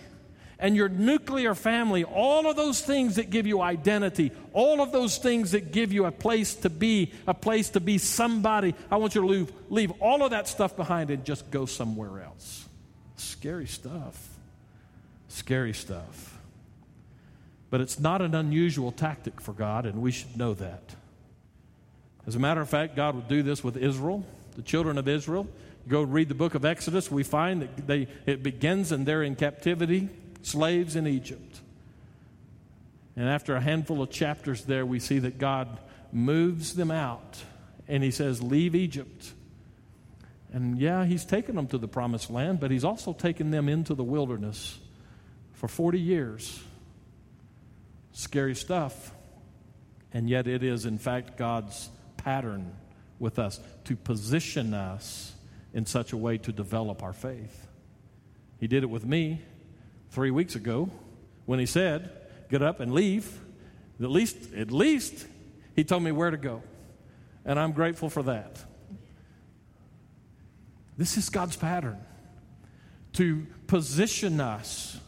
and 0.58 0.76
your 0.76 0.88
nuclear 0.88 1.54
family, 1.54 2.04
all 2.04 2.48
of 2.48 2.56
those 2.56 2.80
things 2.80 3.16
that 3.16 3.30
give 3.30 3.46
you 3.46 3.60
identity, 3.60 4.32
all 4.52 4.80
of 4.80 4.92
those 4.92 5.18
things 5.18 5.52
that 5.52 5.72
give 5.72 5.92
you 5.92 6.04
a 6.04 6.12
place 6.12 6.54
to 6.56 6.70
be, 6.70 7.12
a 7.26 7.34
place 7.34 7.70
to 7.70 7.80
be 7.80 7.98
somebody, 7.98 8.74
I 8.90 8.96
want 8.96 9.14
you 9.14 9.22
to 9.22 9.26
leave, 9.26 9.52
leave 9.68 9.92
all 10.00 10.24
of 10.24 10.30
that 10.30 10.48
stuff 10.48 10.76
behind 10.76 11.10
and 11.10 11.24
just 11.24 11.50
go 11.50 11.66
somewhere 11.66 12.22
else. 12.22 12.66
Scary 13.16 13.66
stuff. 13.66 14.28
Scary 15.28 15.74
stuff. 15.74 16.38
But 17.70 17.80
it's 17.80 17.98
not 17.98 18.22
an 18.22 18.34
unusual 18.34 18.92
tactic 18.92 19.40
for 19.40 19.52
God, 19.52 19.84
and 19.86 20.00
we 20.00 20.12
should 20.12 20.36
know 20.36 20.54
that. 20.54 20.94
As 22.26 22.36
a 22.36 22.38
matter 22.38 22.60
of 22.60 22.68
fact, 22.68 22.94
God 22.94 23.16
would 23.16 23.28
do 23.28 23.42
this 23.42 23.64
with 23.64 23.76
Israel, 23.76 24.24
the 24.54 24.62
children 24.62 24.96
of 24.96 25.08
Israel. 25.08 25.48
You 25.84 25.90
go 25.90 26.02
read 26.02 26.28
the 26.28 26.34
book 26.34 26.54
of 26.54 26.64
Exodus, 26.64 27.10
we 27.10 27.24
find 27.24 27.62
that 27.62 27.86
they, 27.86 28.06
it 28.26 28.42
begins 28.42 28.92
and 28.92 29.04
they're 29.04 29.24
in 29.24 29.34
captivity 29.34 30.08
slaves 30.46 30.96
in 30.96 31.06
Egypt. 31.06 31.60
And 33.16 33.28
after 33.28 33.54
a 33.54 33.60
handful 33.60 34.02
of 34.02 34.10
chapters 34.10 34.64
there, 34.64 34.84
we 34.84 34.98
see 34.98 35.20
that 35.20 35.38
God 35.38 35.78
moves 36.12 36.74
them 36.74 36.90
out 36.90 37.42
and 37.86 38.02
he 38.02 38.10
says, 38.10 38.42
Leave 38.42 38.74
Egypt. 38.74 39.32
And 40.52 40.78
yeah, 40.78 41.04
he's 41.04 41.24
taken 41.24 41.56
them 41.56 41.66
to 41.68 41.78
the 41.78 41.88
promised 41.88 42.30
land, 42.30 42.60
but 42.60 42.70
he's 42.70 42.84
also 42.84 43.12
taken 43.12 43.50
them 43.50 43.68
into 43.68 43.94
the 43.94 44.04
wilderness 44.04 44.78
for 45.52 45.68
40 45.68 45.98
years. 45.98 46.62
Scary 48.12 48.54
stuff. 48.54 49.12
And 50.12 50.30
yet, 50.30 50.46
it 50.46 50.62
is, 50.62 50.86
in 50.86 50.98
fact, 50.98 51.36
God's 51.36 51.90
pattern 52.16 52.72
with 53.18 53.40
us 53.40 53.58
to 53.84 53.96
position 53.96 54.74
us 54.74 55.32
in 55.72 55.86
such 55.86 56.12
a 56.12 56.16
way 56.16 56.38
to 56.38 56.52
develop 56.52 57.02
our 57.02 57.12
faith. 57.12 57.66
He 58.60 58.68
did 58.68 58.84
it 58.84 58.90
with 58.90 59.04
me 59.04 59.42
three 60.14 60.30
weeks 60.30 60.54
ago 60.54 60.88
when 61.44 61.58
he 61.58 61.66
said, 61.66 62.10
Get 62.48 62.62
up 62.62 62.80
and 62.80 62.94
leave. 62.94 63.40
At 64.00 64.10
least, 64.10 64.36
at 64.56 64.70
least, 64.70 65.26
he 65.74 65.82
told 65.82 66.02
me 66.02 66.12
where 66.12 66.30
to 66.30 66.36
go. 66.36 66.62
And 67.44 67.58
I'm 67.58 67.72
grateful 67.72 68.08
for 68.08 68.22
that. 68.22 68.64
This 70.96 71.16
is 71.16 71.28
God's 71.28 71.56
pattern 71.56 71.98
to 73.14 73.46
position 73.66 74.40
us 74.40 74.98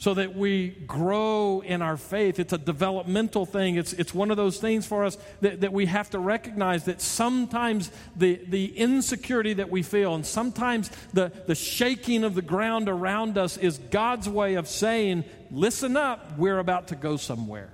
so 0.00 0.14
that 0.14 0.34
we 0.34 0.70
grow 0.86 1.60
in 1.60 1.82
our 1.82 1.98
faith. 1.98 2.38
It's 2.38 2.54
a 2.54 2.58
developmental 2.58 3.44
thing. 3.44 3.76
It's, 3.76 3.92
it's 3.92 4.14
one 4.14 4.30
of 4.30 4.38
those 4.38 4.58
things 4.58 4.86
for 4.86 5.04
us 5.04 5.18
that, 5.42 5.60
that 5.60 5.74
we 5.74 5.84
have 5.86 6.08
to 6.10 6.18
recognize 6.18 6.86
that 6.86 7.02
sometimes 7.02 7.90
the, 8.16 8.40
the 8.48 8.74
insecurity 8.78 9.52
that 9.52 9.68
we 9.68 9.82
feel 9.82 10.14
and 10.14 10.24
sometimes 10.24 10.90
the, 11.12 11.30
the 11.46 11.54
shaking 11.54 12.24
of 12.24 12.34
the 12.34 12.40
ground 12.40 12.88
around 12.88 13.36
us 13.36 13.58
is 13.58 13.76
God's 13.76 14.26
way 14.26 14.54
of 14.54 14.66
saying, 14.66 15.24
listen 15.50 15.98
up, 15.98 16.38
we're 16.38 16.58
about 16.58 16.88
to 16.88 16.96
go 16.96 17.18
somewhere. 17.18 17.70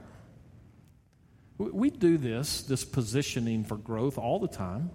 We 1.59 1.91
do 1.91 2.19
this, 2.19 2.63
this 2.63 2.85
positioning 2.85 3.63
for 3.63 3.77
growth 3.77 4.19
all 4.19 4.41
the 4.41 4.49
time. 4.49 4.91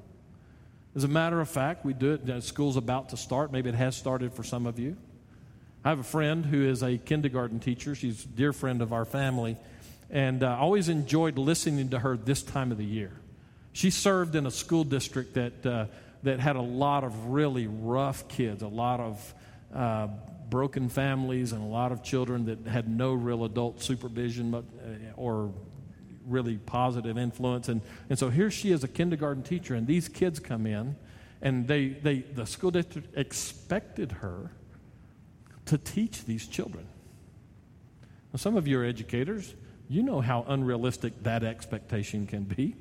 As 0.98 1.06
a 1.06 1.08
matter 1.08 1.40
of 1.40 1.48
fact, 1.48 1.86
we 1.86 1.94
do 1.94 2.20
it, 2.22 2.44
school's 2.44 2.76
about 2.76 3.08
to 3.10 3.18
start. 3.18 3.54
Maybe 3.54 3.70
it 3.70 3.76
has 3.76 3.96
started 3.96 4.34
for 4.34 4.44
some 4.44 4.66
of 4.68 4.78
you. 4.80 4.98
I 5.84 5.90
have 5.90 6.00
a 6.00 6.04
friend 6.04 6.46
who 6.46 6.64
is 6.64 6.84
a 6.84 6.98
kindergarten 6.98 7.60
teacher. 7.60 7.96
She's 7.96 8.24
a 8.24 8.28
dear 8.28 8.54
friend 8.54 8.84
of 8.84 8.94
our 8.94 9.06
family. 9.06 9.58
and 10.12 10.44
I 10.44 10.54
uh, 10.54 10.58
always 10.58 10.90
enjoyed 10.90 11.40
listening 11.40 11.90
to 11.90 12.00
her 12.00 12.18
this 12.18 12.44
time 12.44 12.72
of 12.72 12.78
the 12.78 12.86
year. 12.86 13.12
She 13.74 13.90
served 13.90 14.36
in 14.36 14.46
a 14.46 14.52
school 14.52 14.84
district 14.84 15.34
that, 15.36 15.66
uh, 15.66 15.86
that 16.22 16.40
had 16.40 16.56
a 16.56 16.62
lot 16.62 17.04
of 17.04 17.28
really 17.28 17.66
rough 17.66 18.28
kids, 18.28 18.62
a 18.62 18.68
lot 18.68 19.00
of 19.00 19.34
uh, 19.74 20.08
broken 20.50 20.88
families, 20.88 21.52
and 21.52 21.64
a 21.64 21.68
lot 21.68 21.92
of 21.92 22.04
children 22.04 22.46
that 22.46 22.68
had 22.68 22.88
no 22.88 23.14
real 23.14 23.44
adult 23.44 23.82
supervision 23.82 24.54
uh, 24.54 24.62
or 25.16 25.52
really 26.28 26.58
positive 26.58 27.18
influence. 27.18 27.70
And, 27.70 27.82
and 28.08 28.20
so 28.20 28.30
here 28.30 28.52
she 28.52 28.72
is, 28.72 28.84
a 28.84 28.88
kindergarten 28.88 29.42
teacher, 29.42 29.74
and 29.74 29.88
these 29.88 30.08
kids 30.08 30.40
come 30.40 30.68
in, 30.68 30.96
and 31.42 31.68
they, 31.68 31.88
they, 31.88 32.20
the 32.20 32.46
school 32.46 32.70
district 32.70 33.18
expected 33.18 34.12
her 34.12 34.52
to 35.72 35.78
teach 35.78 36.26
these 36.26 36.48
children. 36.48 36.86
Now, 38.34 38.38
some 38.38 38.58
of 38.58 38.68
you 38.68 38.78
are 38.82 38.84
educators. 38.84 39.56
You 39.88 40.04
know 40.04 40.20
how 40.20 40.44
unrealistic 40.46 41.24
that 41.24 41.46
expectation 41.46 42.28
can 42.28 42.44
be. 42.44 42.76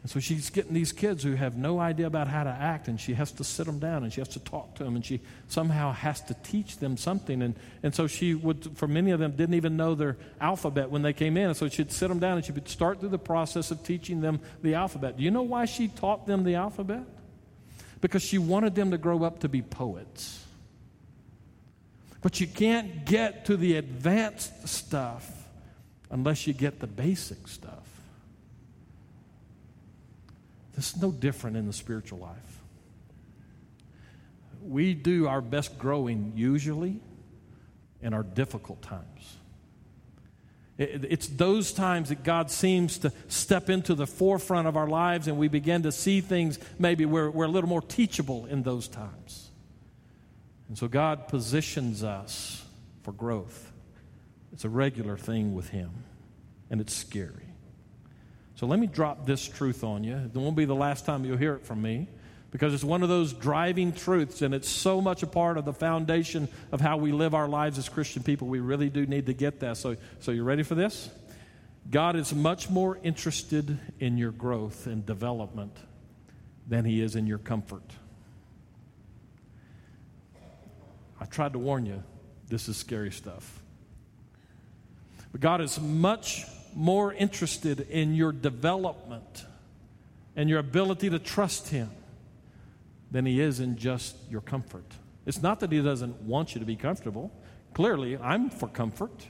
And 0.00 0.10
so 0.10 0.18
she's 0.18 0.48
getting 0.48 0.72
these 0.72 0.92
kids 0.92 1.22
who 1.22 1.34
have 1.34 1.54
no 1.54 1.78
idea 1.78 2.06
about 2.06 2.28
how 2.28 2.44
to 2.44 2.50
act, 2.50 2.88
and 2.88 2.98
she 2.98 3.12
has 3.12 3.30
to 3.32 3.44
sit 3.44 3.66
them 3.66 3.78
down 3.78 4.04
and 4.04 4.12
she 4.12 4.22
has 4.22 4.28
to 4.28 4.40
talk 4.40 4.74
to 4.76 4.84
them, 4.84 4.96
and 4.96 5.04
she 5.04 5.20
somehow 5.48 5.92
has 5.92 6.22
to 6.22 6.34
teach 6.44 6.78
them 6.78 6.96
something. 6.96 7.42
And, 7.42 7.54
and 7.82 7.94
so 7.94 8.06
she 8.06 8.32
would, 8.32 8.78
for 8.78 8.88
many 8.88 9.10
of 9.10 9.20
them, 9.20 9.32
didn't 9.32 9.56
even 9.56 9.76
know 9.76 9.94
their 9.94 10.16
alphabet 10.40 10.90
when 10.90 11.02
they 11.02 11.12
came 11.12 11.36
in. 11.36 11.48
And 11.48 11.56
so 11.58 11.68
she'd 11.68 11.92
sit 11.92 12.08
them 12.08 12.20
down 12.20 12.38
and 12.38 12.44
she 12.46 12.52
would 12.52 12.70
start 12.70 13.00
through 13.00 13.10
the 13.10 13.18
process 13.18 13.70
of 13.70 13.84
teaching 13.84 14.22
them 14.22 14.40
the 14.62 14.76
alphabet. 14.76 15.18
Do 15.18 15.24
you 15.24 15.30
know 15.30 15.42
why 15.42 15.66
she 15.66 15.88
taught 15.88 16.26
them 16.26 16.42
the 16.44 16.54
alphabet? 16.54 17.02
Because 18.00 18.22
she 18.22 18.38
wanted 18.38 18.74
them 18.74 18.92
to 18.92 18.98
grow 18.98 19.24
up 19.24 19.40
to 19.40 19.50
be 19.50 19.60
poets. 19.60 20.45
But 22.26 22.40
you 22.40 22.48
can't 22.48 23.04
get 23.04 23.44
to 23.44 23.56
the 23.56 23.76
advanced 23.76 24.66
stuff 24.66 25.30
unless 26.10 26.44
you 26.48 26.54
get 26.54 26.80
the 26.80 26.88
basic 26.88 27.46
stuff. 27.46 27.86
This 30.74 30.92
is 30.92 31.00
no 31.00 31.12
different 31.12 31.56
in 31.56 31.68
the 31.68 31.72
spiritual 31.72 32.18
life. 32.18 32.62
We 34.60 34.92
do 34.92 35.28
our 35.28 35.40
best 35.40 35.78
growing 35.78 36.32
usually 36.34 36.98
in 38.02 38.12
our 38.12 38.24
difficult 38.24 38.82
times. 38.82 39.36
It's 40.78 41.28
those 41.28 41.70
times 41.70 42.08
that 42.08 42.24
God 42.24 42.50
seems 42.50 42.98
to 42.98 43.12
step 43.28 43.70
into 43.70 43.94
the 43.94 44.08
forefront 44.08 44.66
of 44.66 44.76
our 44.76 44.88
lives 44.88 45.28
and 45.28 45.38
we 45.38 45.46
begin 45.46 45.84
to 45.84 45.92
see 45.92 46.20
things 46.22 46.58
maybe 46.76 47.06
we're, 47.06 47.30
we're 47.30 47.44
a 47.44 47.48
little 47.48 47.70
more 47.70 47.82
teachable 47.82 48.46
in 48.46 48.64
those 48.64 48.88
times. 48.88 49.45
And 50.68 50.76
so 50.76 50.88
God 50.88 51.28
positions 51.28 52.02
us 52.02 52.64
for 53.02 53.12
growth. 53.12 53.72
It's 54.52 54.64
a 54.64 54.68
regular 54.68 55.16
thing 55.16 55.54
with 55.54 55.68
Him, 55.68 55.90
and 56.70 56.80
it's 56.80 56.94
scary. 56.94 57.46
So 58.56 58.66
let 58.66 58.78
me 58.78 58.86
drop 58.86 59.26
this 59.26 59.46
truth 59.46 59.84
on 59.84 60.02
you. 60.02 60.16
It 60.16 60.34
won't 60.34 60.56
be 60.56 60.64
the 60.64 60.74
last 60.74 61.04
time 61.04 61.24
you'll 61.24 61.36
hear 61.36 61.54
it 61.54 61.64
from 61.64 61.82
me 61.82 62.08
because 62.50 62.72
it's 62.72 62.84
one 62.84 63.02
of 63.02 63.10
those 63.10 63.34
driving 63.34 63.92
truths 63.92 64.40
and 64.40 64.54
it's 64.54 64.68
so 64.68 65.02
much 65.02 65.22
a 65.22 65.26
part 65.26 65.58
of 65.58 65.66
the 65.66 65.74
foundation 65.74 66.48
of 66.72 66.80
how 66.80 66.96
we 66.96 67.12
live 67.12 67.34
our 67.34 67.48
lives 67.48 67.76
as 67.76 67.88
Christian 67.90 68.22
people. 68.22 68.48
We 68.48 68.60
really 68.60 68.88
do 68.88 69.04
need 69.04 69.26
to 69.26 69.34
get 69.34 69.60
that. 69.60 69.76
So, 69.76 69.96
so 70.20 70.32
you 70.32 70.42
ready 70.42 70.62
for 70.62 70.74
this? 70.74 71.10
God 71.90 72.16
is 72.16 72.34
much 72.34 72.70
more 72.70 72.98
interested 73.02 73.78
in 74.00 74.16
your 74.16 74.32
growth 74.32 74.86
and 74.86 75.04
development 75.04 75.76
than 76.66 76.86
he 76.86 77.02
is 77.02 77.14
in 77.14 77.26
your 77.26 77.38
comfort. 77.38 77.84
I 81.20 81.24
tried 81.24 81.52
to 81.54 81.58
warn 81.58 81.86
you, 81.86 82.02
this 82.48 82.68
is 82.68 82.76
scary 82.76 83.10
stuff. 83.10 83.62
But 85.32 85.40
God 85.40 85.60
is 85.60 85.80
much 85.80 86.44
more 86.74 87.12
interested 87.12 87.80
in 87.80 88.14
your 88.14 88.32
development 88.32 89.44
and 90.36 90.48
your 90.48 90.58
ability 90.58 91.10
to 91.10 91.18
trust 91.18 91.68
Him 91.68 91.90
than 93.10 93.26
He 93.26 93.40
is 93.40 93.60
in 93.60 93.76
just 93.76 94.16
your 94.30 94.42
comfort. 94.42 94.84
It's 95.24 95.42
not 95.42 95.60
that 95.60 95.72
He 95.72 95.82
doesn't 95.82 96.22
want 96.22 96.54
you 96.54 96.60
to 96.60 96.66
be 96.66 96.76
comfortable. 96.76 97.32
Clearly, 97.74 98.16
I'm 98.18 98.50
for 98.50 98.68
comfort. 98.68 99.26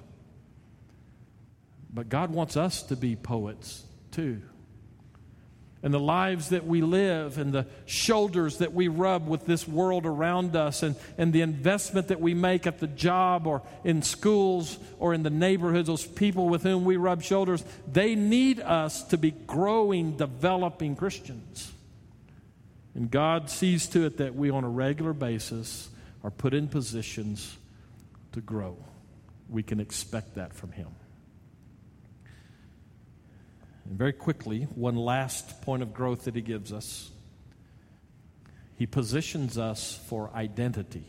But 1.93 2.09
God 2.09 2.31
wants 2.31 2.57
us 2.57 2.83
to 2.85 2.97
be 2.97 3.17
poets 3.17 3.85
too 4.11 4.43
and 5.83 5.93
the 5.93 6.01
lives 6.01 6.49
that 6.49 6.67
we 6.67 6.81
live 6.81 7.39
and 7.39 7.53
the 7.53 7.67
shoulders 7.85 8.59
that 8.59 8.73
we 8.73 8.89
rub 8.89 9.29
with 9.29 9.47
this 9.47 9.69
world 9.69 10.07
around 10.07 10.57
us 10.57 10.83
and, 10.83 10.97
and 11.19 11.33
the 11.33 11.43
investment 11.43 12.09
that 12.09 12.21
we 12.21 12.35
make 12.35 12.67
at 12.67 12.81
the 12.81 12.87
job 12.87 13.47
or 13.47 13.63
in 13.85 14.03
schools 14.03 14.79
or 14.99 15.15
in 15.15 15.23
the 15.23 15.31
neighborhoods, 15.31 15.87
those 15.87 16.07
people 16.07 16.49
with 16.49 16.63
whom 16.63 16.85
we 16.85 16.97
rub 16.97 17.23
shoulders, 17.23 17.63
they 17.91 18.15
need 18.15 18.59
us 18.61 19.03
to 19.05 19.19
be 19.19 19.31
growing, 19.31 20.17
developing 20.17 20.97
Christians. 20.97 21.73
And 22.95 23.11
God 23.11 23.51
sees 23.51 23.87
to 23.89 24.07
it 24.07 24.17
that 24.17 24.35
we, 24.35 24.49
on 24.49 24.65
a 24.65 24.71
regular 24.71 25.13
basis, 25.13 25.91
are 26.25 26.31
put 26.31 26.55
in 26.55 26.67
positions 26.67 27.57
to 28.33 28.41
grow. 28.41 28.77
We 29.51 29.63
can 29.63 29.81
expect 29.81 30.37
that 30.37 30.55
from 30.55 30.73
Him. 30.73 30.89
And 33.89 33.99
very 33.99 34.13
quickly, 34.13 34.63
one 34.75 34.97
last 34.97 35.63
point 35.63 35.83
of 35.83 35.95
growth 35.95 36.25
that 36.25 36.35
he 36.35 36.41
gives 36.41 36.73
us 36.73 37.11
he 38.77 38.87
positions 38.87 39.57
us 39.57 39.99
for 40.07 40.31
identity. 40.35 41.07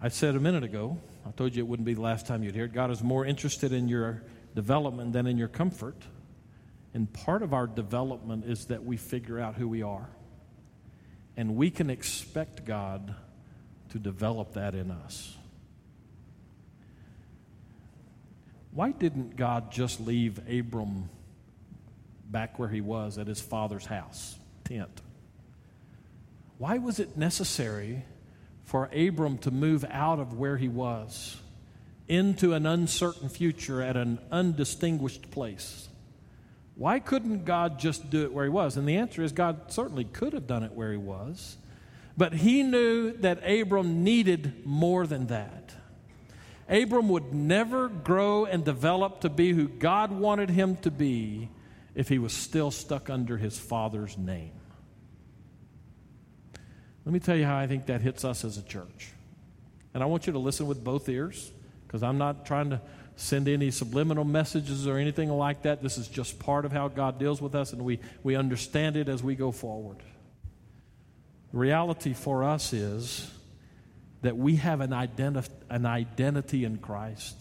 I 0.00 0.08
said 0.08 0.36
a 0.36 0.40
minute 0.40 0.62
ago, 0.62 0.98
I 1.26 1.30
told 1.30 1.56
you 1.56 1.64
it 1.64 1.66
wouldn't 1.66 1.86
be 1.86 1.94
the 1.94 2.02
last 2.02 2.26
time 2.26 2.42
you'd 2.42 2.54
hear 2.54 2.66
it. 2.66 2.74
God 2.74 2.90
is 2.90 3.02
more 3.02 3.24
interested 3.24 3.72
in 3.72 3.88
your 3.88 4.22
development 4.54 5.14
than 5.14 5.26
in 5.26 5.38
your 5.38 5.48
comfort. 5.48 5.96
And 6.92 7.10
part 7.10 7.42
of 7.42 7.54
our 7.54 7.66
development 7.66 8.44
is 8.44 8.66
that 8.66 8.84
we 8.84 8.98
figure 8.98 9.40
out 9.40 9.54
who 9.54 9.68
we 9.68 9.82
are. 9.82 10.08
And 11.36 11.56
we 11.56 11.70
can 11.70 11.88
expect 11.88 12.66
God 12.66 13.14
to 13.90 13.98
develop 13.98 14.52
that 14.52 14.74
in 14.74 14.90
us. 14.90 15.37
Why 18.78 18.92
didn't 18.92 19.34
God 19.34 19.72
just 19.72 19.98
leave 19.98 20.38
Abram 20.48 21.10
back 22.30 22.60
where 22.60 22.68
he 22.68 22.80
was 22.80 23.18
at 23.18 23.26
his 23.26 23.40
father's 23.40 23.86
house, 23.86 24.38
tent? 24.62 25.02
Why 26.58 26.78
was 26.78 27.00
it 27.00 27.16
necessary 27.16 28.04
for 28.62 28.88
Abram 28.94 29.38
to 29.38 29.50
move 29.50 29.84
out 29.90 30.20
of 30.20 30.38
where 30.38 30.56
he 30.56 30.68
was 30.68 31.38
into 32.06 32.52
an 32.52 32.66
uncertain 32.66 33.28
future 33.28 33.82
at 33.82 33.96
an 33.96 34.20
undistinguished 34.30 35.32
place? 35.32 35.88
Why 36.76 37.00
couldn't 37.00 37.46
God 37.46 37.80
just 37.80 38.10
do 38.10 38.22
it 38.22 38.32
where 38.32 38.44
he 38.44 38.50
was? 38.50 38.76
And 38.76 38.88
the 38.88 38.98
answer 38.98 39.24
is 39.24 39.32
God 39.32 39.72
certainly 39.72 40.04
could 40.04 40.34
have 40.34 40.46
done 40.46 40.62
it 40.62 40.70
where 40.70 40.92
he 40.92 40.98
was, 40.98 41.56
but 42.16 42.32
he 42.32 42.62
knew 42.62 43.10
that 43.14 43.42
Abram 43.44 44.04
needed 44.04 44.64
more 44.64 45.04
than 45.04 45.26
that. 45.26 45.74
Abram 46.68 47.08
would 47.08 47.32
never 47.32 47.88
grow 47.88 48.44
and 48.44 48.64
develop 48.64 49.22
to 49.22 49.30
be 49.30 49.52
who 49.52 49.68
God 49.68 50.12
wanted 50.12 50.50
him 50.50 50.76
to 50.78 50.90
be 50.90 51.48
if 51.94 52.08
he 52.08 52.18
was 52.18 52.32
still 52.32 52.70
stuck 52.70 53.08
under 53.08 53.38
his 53.38 53.58
father's 53.58 54.18
name. 54.18 54.52
Let 57.04 57.12
me 57.12 57.20
tell 57.20 57.36
you 57.36 57.46
how 57.46 57.56
I 57.56 57.66
think 57.66 57.86
that 57.86 58.02
hits 58.02 58.24
us 58.24 58.44
as 58.44 58.58
a 58.58 58.62
church. 58.62 59.12
And 59.94 60.02
I 60.02 60.06
want 60.06 60.26
you 60.26 60.34
to 60.34 60.38
listen 60.38 60.66
with 60.66 60.84
both 60.84 61.08
ears 61.08 61.50
because 61.86 62.02
I'm 62.02 62.18
not 62.18 62.44
trying 62.44 62.68
to 62.70 62.82
send 63.16 63.48
any 63.48 63.70
subliminal 63.70 64.24
messages 64.24 64.86
or 64.86 64.98
anything 64.98 65.30
like 65.30 65.62
that. 65.62 65.82
This 65.82 65.96
is 65.96 66.06
just 66.06 66.38
part 66.38 66.66
of 66.66 66.72
how 66.72 66.88
God 66.88 67.18
deals 67.18 67.40
with 67.40 67.54
us, 67.54 67.72
and 67.72 67.82
we, 67.82 67.98
we 68.22 68.36
understand 68.36 68.96
it 68.96 69.08
as 69.08 69.22
we 69.22 69.34
go 69.34 69.50
forward. 69.50 70.02
The 71.50 71.58
reality 71.58 72.12
for 72.12 72.44
us 72.44 72.72
is 72.74 73.28
that 74.22 74.36
we 74.36 74.56
have 74.56 74.80
an, 74.80 74.92
an 75.70 75.86
identity 75.86 76.64
in 76.64 76.78
Christ 76.78 77.40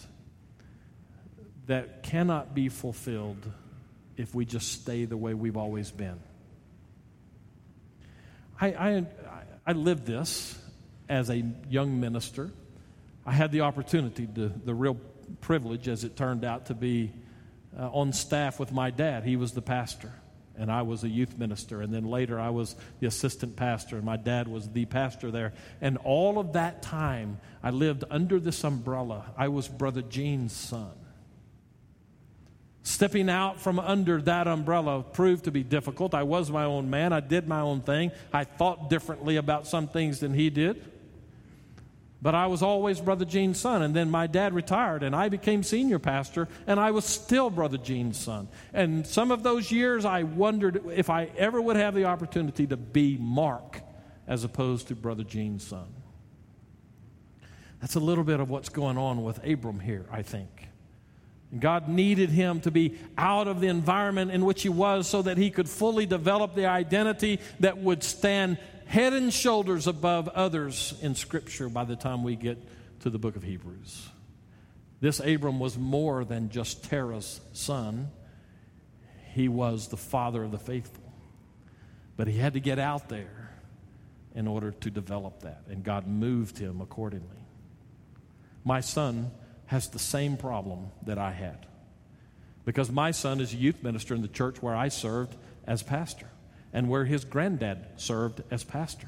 that 1.65 2.03
cannot 2.03 2.53
be 2.53 2.69
fulfilled 2.69 3.45
if 4.15 4.33
we 4.33 4.45
just 4.45 4.71
stay 4.71 5.05
the 5.05 5.17
way 5.17 5.33
we've 5.33 5.57
always 5.57 5.91
been. 5.91 6.19
I, 8.59 8.67
I, 8.67 9.05
I 9.65 9.71
lived 9.73 10.05
this 10.05 10.57
as 11.09 11.29
a 11.29 11.43
young 11.69 11.99
minister. 11.99 12.51
I 13.25 13.33
had 13.33 13.51
the 13.51 13.61
opportunity, 13.61 14.27
to, 14.27 14.49
the 14.49 14.73
real 14.73 14.97
privilege, 15.41 15.87
as 15.87 16.03
it 16.03 16.15
turned 16.15 16.45
out, 16.45 16.67
to 16.67 16.73
be 16.73 17.11
uh, 17.77 17.89
on 17.91 18.13
staff 18.13 18.59
with 18.59 18.71
my 18.71 18.89
dad. 18.89 19.23
He 19.23 19.35
was 19.35 19.51
the 19.51 19.61
pastor 19.61 20.11
and 20.57 20.71
I 20.71 20.81
was 20.81 21.03
a 21.03 21.09
youth 21.09 21.37
minister. 21.37 21.81
And 21.81 21.93
then 21.93 22.05
later 22.05 22.39
I 22.39 22.49
was 22.49 22.75
the 22.99 23.07
assistant 23.07 23.55
pastor, 23.55 23.97
and 23.97 24.05
my 24.05 24.17
dad 24.17 24.47
was 24.47 24.69
the 24.69 24.85
pastor 24.85 25.31
there. 25.31 25.53
And 25.81 25.97
all 25.97 26.39
of 26.39 26.53
that 26.53 26.81
time, 26.81 27.39
I 27.63 27.71
lived 27.71 28.03
under 28.09 28.39
this 28.39 28.63
umbrella. 28.63 29.25
I 29.37 29.47
was 29.47 29.67
Brother 29.67 30.01
Gene's 30.01 30.53
son. 30.53 30.91
Stepping 32.83 33.29
out 33.29 33.59
from 33.59 33.79
under 33.79 34.21
that 34.21 34.47
umbrella 34.47 35.03
proved 35.03 35.43
to 35.43 35.51
be 35.51 35.61
difficult. 35.61 36.13
I 36.13 36.23
was 36.23 36.49
my 36.49 36.63
own 36.63 36.89
man. 36.89 37.11
I 37.11 37.19
did 37.19 37.45
my 37.45 37.59
own 37.59 37.81
thing. 37.81 38.11
I 38.31 38.45
thought 38.45 38.89
differently 38.89 39.35
about 39.35 39.67
some 39.67 39.89
things 39.89 40.21
than 40.21 40.33
he 40.33 40.49
did. 40.49 40.96
But 42.21 42.33
I 42.33 42.47
was 42.47 42.63
always 42.63 42.99
Brother 42.99 43.25
Gene's 43.25 43.59
son. 43.59 43.81
And 43.81 43.95
then 43.95 44.09
my 44.09 44.27
dad 44.27 44.53
retired, 44.53 45.03
and 45.03 45.15
I 45.15 45.29
became 45.29 45.61
senior 45.61 45.99
pastor, 45.99 46.47
and 46.65 46.79
I 46.79 46.91
was 46.91 47.05
still 47.05 47.49
Brother 47.49 47.77
Gene's 47.77 48.17
son. 48.17 48.47
And 48.73 49.05
some 49.05 49.31
of 49.31 49.43
those 49.43 49.71
years, 49.71 50.03
I 50.03 50.23
wondered 50.23 50.81
if 50.95 51.09
I 51.09 51.25
ever 51.37 51.61
would 51.61 51.75
have 51.75 51.93
the 51.93 52.05
opportunity 52.05 52.65
to 52.67 52.77
be 52.77 53.17
Mark 53.17 53.81
as 54.27 54.43
opposed 54.43 54.87
to 54.87 54.95
Brother 54.95 55.23
Gene's 55.23 55.65
son. 55.65 55.87
That's 57.81 57.95
a 57.95 57.99
little 57.99 58.23
bit 58.23 58.39
of 58.39 58.49
what's 58.49 58.69
going 58.69 58.97
on 58.97 59.23
with 59.23 59.45
Abram 59.45 59.79
here, 59.79 60.07
I 60.11 60.23
think. 60.23 60.67
God 61.57 61.87
needed 61.87 62.29
him 62.29 62.59
to 62.61 62.71
be 62.71 62.97
out 63.17 63.47
of 63.47 63.61
the 63.61 63.67
environment 63.67 64.31
in 64.31 64.43
which 64.43 64.63
he 64.63 64.69
was 64.69 65.07
so 65.07 65.21
that 65.21 65.37
he 65.37 65.49
could 65.49 65.69
fully 65.69 66.05
develop 66.05 66.55
the 66.55 66.65
identity 66.65 67.39
that 67.61 67.77
would 67.77 68.03
stand 68.03 68.57
head 68.87 69.13
and 69.13 69.33
shoulders 69.33 69.85
above 69.87 70.27
others 70.29 70.93
in 71.01 71.15
Scripture 71.15 71.69
by 71.69 71.83
the 71.83 71.95
time 71.95 72.23
we 72.23 72.35
get 72.35 72.57
to 73.01 73.09
the 73.09 73.19
book 73.19 73.35
of 73.35 73.43
Hebrews. 73.43 74.09
This 74.99 75.19
Abram 75.19 75.59
was 75.59 75.77
more 75.77 76.25
than 76.25 76.49
just 76.49 76.83
Terah's 76.85 77.39
son, 77.53 78.09
he 79.33 79.47
was 79.47 79.89
the 79.89 79.97
father 79.97 80.43
of 80.43 80.51
the 80.51 80.57
faithful. 80.57 81.03
But 82.15 82.27
he 82.27 82.37
had 82.37 82.53
to 82.53 82.59
get 82.59 82.79
out 82.79 83.09
there 83.09 83.51
in 84.33 84.47
order 84.47 84.71
to 84.71 84.89
develop 84.89 85.41
that, 85.41 85.63
and 85.69 85.83
God 85.83 86.07
moved 86.07 86.57
him 86.57 86.81
accordingly. 86.81 87.27
My 88.63 88.81
son 88.81 89.31
has 89.67 89.89
the 89.89 89.99
same 89.99 90.37
problem 90.37 90.87
that 91.05 91.17
I 91.17 91.31
had 91.31 91.67
because 92.65 92.91
my 92.91 93.11
son 93.11 93.39
is 93.39 93.53
a 93.53 93.57
youth 93.57 93.83
minister 93.83 94.15
in 94.15 94.21
the 94.21 94.27
church 94.27 94.61
where 94.61 94.75
I 94.75 94.87
served 94.87 95.35
as 95.65 95.83
pastor 95.83 96.27
and 96.77 96.87
where 96.89 97.05
his 97.05 97.25
granddad 97.25 97.83
served 97.95 98.43
as 98.51 98.63
pastor. 98.63 99.07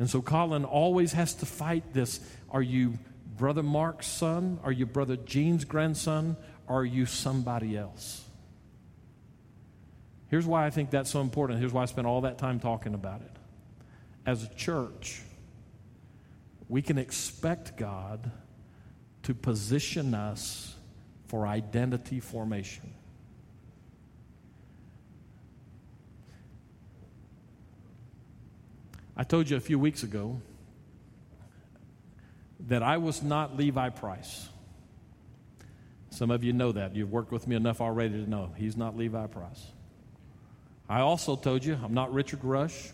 And 0.00 0.10
so 0.10 0.20
Colin 0.20 0.64
always 0.64 1.12
has 1.12 1.32
to 1.34 1.46
fight 1.46 1.94
this. 1.94 2.18
Are 2.50 2.60
you 2.60 2.98
Brother 3.36 3.62
Mark's 3.62 4.08
son? 4.08 4.58
Are 4.64 4.72
you 4.72 4.84
Brother 4.84 5.14
Gene's 5.14 5.64
grandson? 5.64 6.36
Are 6.66 6.84
you 6.84 7.06
somebody 7.06 7.76
else? 7.76 8.24
Here's 10.26 10.44
why 10.44 10.66
I 10.66 10.70
think 10.70 10.90
that's 10.90 11.08
so 11.08 11.20
important. 11.20 11.60
Here's 11.60 11.72
why 11.72 11.82
I 11.82 11.84
spent 11.84 12.08
all 12.08 12.22
that 12.22 12.36
time 12.36 12.58
talking 12.58 12.94
about 12.94 13.20
it. 13.20 13.36
As 14.26 14.42
a 14.42 14.48
church, 14.48 15.22
we 16.68 16.82
can 16.82 16.98
expect 16.98 17.76
God 17.76 18.28
to 19.22 19.34
position 19.34 20.14
us 20.14 20.74
for 21.28 21.46
identity 21.46 22.18
formation. 22.18 22.92
I 29.18 29.24
told 29.24 29.50
you 29.50 29.56
a 29.56 29.60
few 29.60 29.80
weeks 29.80 30.04
ago 30.04 30.40
that 32.68 32.84
I 32.84 32.98
was 32.98 33.20
not 33.20 33.56
Levi 33.56 33.88
Price. 33.88 34.48
Some 36.10 36.30
of 36.30 36.44
you 36.44 36.52
know 36.52 36.70
that. 36.70 36.94
You've 36.94 37.10
worked 37.10 37.32
with 37.32 37.48
me 37.48 37.56
enough 37.56 37.80
already 37.80 38.24
to 38.24 38.30
know 38.30 38.52
he's 38.56 38.76
not 38.76 38.96
Levi 38.96 39.26
Price. 39.26 39.66
I 40.88 41.00
also 41.00 41.34
told 41.34 41.64
you 41.64 41.76
I'm 41.82 41.94
not 41.94 42.14
Richard 42.14 42.44
Rush. 42.44 42.90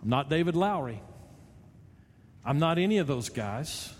I'm 0.00 0.08
not 0.08 0.30
David 0.30 0.54
Lowry. 0.54 1.02
I'm 2.44 2.60
not 2.60 2.78
any 2.78 2.98
of 2.98 3.08
those 3.08 3.28
guys. 3.28 3.92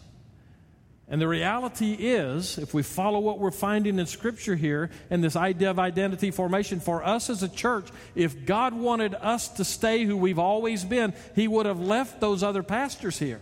And 1.08 1.20
the 1.20 1.28
reality 1.28 1.92
is, 1.92 2.58
if 2.58 2.74
we 2.74 2.82
follow 2.82 3.20
what 3.20 3.38
we're 3.38 3.52
finding 3.52 4.00
in 4.00 4.06
Scripture 4.06 4.56
here 4.56 4.90
and 5.08 5.22
this 5.22 5.36
idea 5.36 5.70
of 5.70 5.78
identity 5.78 6.32
formation, 6.32 6.80
for 6.80 7.04
us 7.04 7.30
as 7.30 7.44
a 7.44 7.48
church, 7.48 7.88
if 8.16 8.44
God 8.44 8.74
wanted 8.74 9.14
us 9.14 9.48
to 9.50 9.64
stay 9.64 10.04
who 10.04 10.16
we've 10.16 10.40
always 10.40 10.84
been, 10.84 11.14
He 11.36 11.46
would 11.46 11.64
have 11.66 11.78
left 11.78 12.20
those 12.20 12.42
other 12.42 12.64
pastors 12.64 13.20
here. 13.20 13.40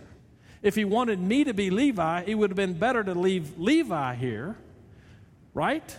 If 0.61 0.75
He 0.75 0.85
wanted 0.85 1.19
me 1.19 1.43
to 1.45 1.55
be 1.55 1.71
Levi, 1.71 2.25
it 2.27 2.35
would 2.35 2.51
have 2.51 2.57
been 2.57 2.73
better 2.73 3.03
to 3.03 3.15
leave 3.15 3.57
Levi 3.57 4.13
here, 4.13 4.55
right? 5.55 5.97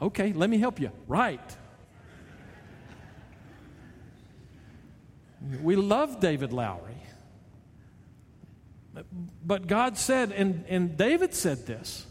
Okay, 0.00 0.32
let 0.32 0.48
me 0.48 0.56
help 0.56 0.80
you. 0.80 0.90
Right. 1.06 1.56
We 5.62 5.76
love 5.76 6.18
David 6.20 6.54
Lowry. 6.54 7.03
But 9.44 9.66
God 9.66 9.98
said, 9.98 10.32
and, 10.32 10.64
and 10.68 10.96
David 10.96 11.34
said 11.34 11.66
this 11.66 12.06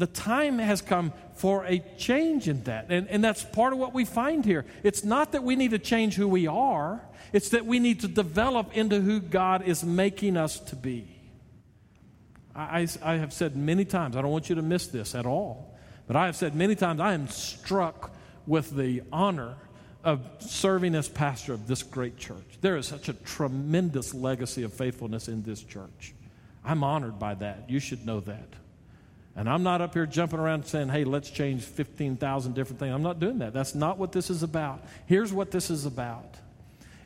the 0.00 0.06
time 0.06 0.58
has 0.58 0.80
come 0.80 1.12
for 1.34 1.64
a 1.66 1.78
change 1.98 2.48
in 2.48 2.62
that. 2.64 2.86
And, 2.90 3.08
and 3.08 3.22
that's 3.22 3.44
part 3.44 3.72
of 3.72 3.78
what 3.78 3.92
we 3.92 4.04
find 4.04 4.44
here. 4.44 4.64
It's 4.82 5.04
not 5.04 5.32
that 5.32 5.42
we 5.42 5.56
need 5.56 5.72
to 5.72 5.78
change 5.78 6.14
who 6.14 6.28
we 6.28 6.46
are, 6.46 7.02
it's 7.32 7.50
that 7.50 7.66
we 7.66 7.78
need 7.78 8.00
to 8.00 8.08
develop 8.08 8.76
into 8.76 9.00
who 9.00 9.20
God 9.20 9.62
is 9.66 9.84
making 9.84 10.36
us 10.36 10.58
to 10.60 10.76
be. 10.76 11.16
I, 12.54 12.80
I, 12.80 13.12
I 13.12 13.14
have 13.18 13.32
said 13.32 13.56
many 13.56 13.84
times, 13.84 14.16
I 14.16 14.22
don't 14.22 14.30
want 14.30 14.48
you 14.48 14.56
to 14.56 14.62
miss 14.62 14.86
this 14.88 15.14
at 15.14 15.26
all, 15.26 15.76
but 16.06 16.16
I 16.16 16.26
have 16.26 16.36
said 16.36 16.54
many 16.54 16.74
times, 16.74 17.00
I 17.00 17.12
am 17.12 17.28
struck 17.28 18.12
with 18.46 18.70
the 18.70 19.02
honor 19.12 19.56
of 20.02 20.20
serving 20.38 20.94
as 20.94 21.08
pastor 21.08 21.52
of 21.52 21.66
this 21.66 21.82
great 21.82 22.16
church. 22.16 22.58
There 22.60 22.76
is 22.76 22.86
such 22.86 23.08
a 23.08 23.12
tremendous 23.12 24.14
legacy 24.14 24.62
of 24.62 24.72
faithfulness 24.72 25.28
in 25.28 25.42
this 25.42 25.62
church. 25.62 26.14
I'm 26.64 26.84
honored 26.84 27.18
by 27.18 27.34
that. 27.34 27.68
You 27.68 27.80
should 27.80 28.06
know 28.06 28.20
that. 28.20 28.48
And 29.36 29.48
I'm 29.48 29.62
not 29.62 29.80
up 29.80 29.94
here 29.94 30.06
jumping 30.06 30.38
around 30.38 30.66
saying, 30.66 30.88
hey, 30.88 31.04
let's 31.04 31.30
change 31.30 31.62
15,000 31.62 32.54
different 32.54 32.80
things. 32.80 32.94
I'm 32.94 33.02
not 33.02 33.20
doing 33.20 33.38
that. 33.38 33.52
That's 33.52 33.74
not 33.74 33.98
what 33.98 34.12
this 34.12 34.28
is 34.28 34.42
about. 34.42 34.82
Here's 35.06 35.32
what 35.32 35.50
this 35.50 35.70
is 35.70 35.86
about. 35.86 36.36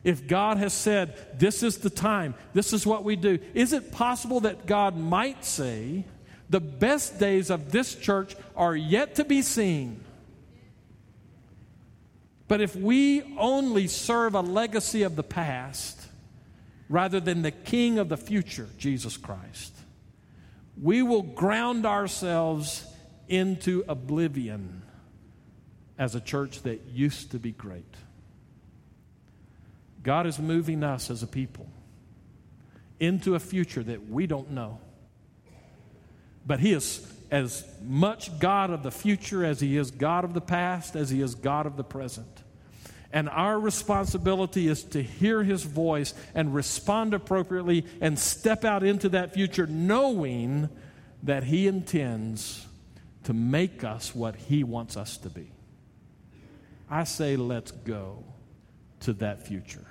If 0.03 0.27
God 0.27 0.57
has 0.57 0.73
said, 0.73 1.39
this 1.39 1.63
is 1.63 1.79
the 1.79 1.89
time, 1.89 2.35
this 2.53 2.73
is 2.73 2.85
what 2.85 3.03
we 3.03 3.15
do, 3.15 3.39
is 3.53 3.73
it 3.73 3.91
possible 3.91 4.41
that 4.41 4.65
God 4.65 4.97
might 4.97 5.43
say, 5.43 6.05
the 6.49 6.59
best 6.59 7.19
days 7.19 7.49
of 7.49 7.71
this 7.71 7.95
church 7.95 8.35
are 8.55 8.75
yet 8.75 9.15
to 9.15 9.25
be 9.25 9.41
seen? 9.41 9.99
But 12.47 12.61
if 12.61 12.75
we 12.75 13.23
only 13.37 13.87
serve 13.87 14.35
a 14.35 14.41
legacy 14.41 15.03
of 15.03 15.15
the 15.15 15.23
past 15.23 15.99
rather 16.89 17.19
than 17.19 17.41
the 17.41 17.51
king 17.51 17.97
of 17.97 18.09
the 18.09 18.17
future, 18.17 18.69
Jesus 18.77 19.17
Christ, 19.17 19.73
we 20.79 21.01
will 21.01 21.23
ground 21.23 21.85
ourselves 21.85 22.85
into 23.27 23.83
oblivion 23.87 24.83
as 25.97 26.13
a 26.13 26.19
church 26.19 26.61
that 26.63 26.81
used 26.93 27.31
to 27.31 27.39
be 27.39 27.51
great. 27.51 27.95
God 30.03 30.27
is 30.27 30.37
moving 30.37 30.83
us 30.83 31.09
as 31.09 31.23
a 31.23 31.27
people 31.27 31.67
into 32.99 33.33
a 33.33 33.39
future 33.39 33.81
that 33.81 34.07
we 34.07 34.27
don't 34.27 34.51
know. 34.51 34.79
But 36.45 36.59
He 36.59 36.73
is 36.73 37.14
as 37.31 37.65
much 37.81 38.39
God 38.39 38.69
of 38.69 38.83
the 38.83 38.91
future 38.91 39.43
as 39.45 39.59
He 39.59 39.77
is 39.77 39.91
God 39.91 40.23
of 40.23 40.33
the 40.33 40.41
past, 40.41 40.95
as 40.95 41.09
He 41.09 41.21
is 41.21 41.35
God 41.35 41.65
of 41.65 41.77
the 41.77 41.83
present. 41.83 42.27
And 43.11 43.29
our 43.29 43.59
responsibility 43.59 44.67
is 44.67 44.83
to 44.85 45.01
hear 45.01 45.43
His 45.43 45.63
voice 45.63 46.13
and 46.33 46.53
respond 46.53 47.13
appropriately 47.13 47.85
and 48.01 48.19
step 48.19 48.65
out 48.65 48.83
into 48.83 49.09
that 49.09 49.33
future 49.33 49.67
knowing 49.67 50.69
that 51.23 51.45
He 51.45 51.67
intends 51.67 52.65
to 53.23 53.33
make 53.33 53.83
us 53.83 54.13
what 54.13 54.35
He 54.35 54.63
wants 54.63 54.97
us 54.97 55.17
to 55.17 55.29
be. 55.29 55.51
I 56.89 57.03
say, 57.05 57.35
let's 57.35 57.71
go 57.71 58.23
to 59.01 59.13
that 59.13 59.47
future. 59.47 59.85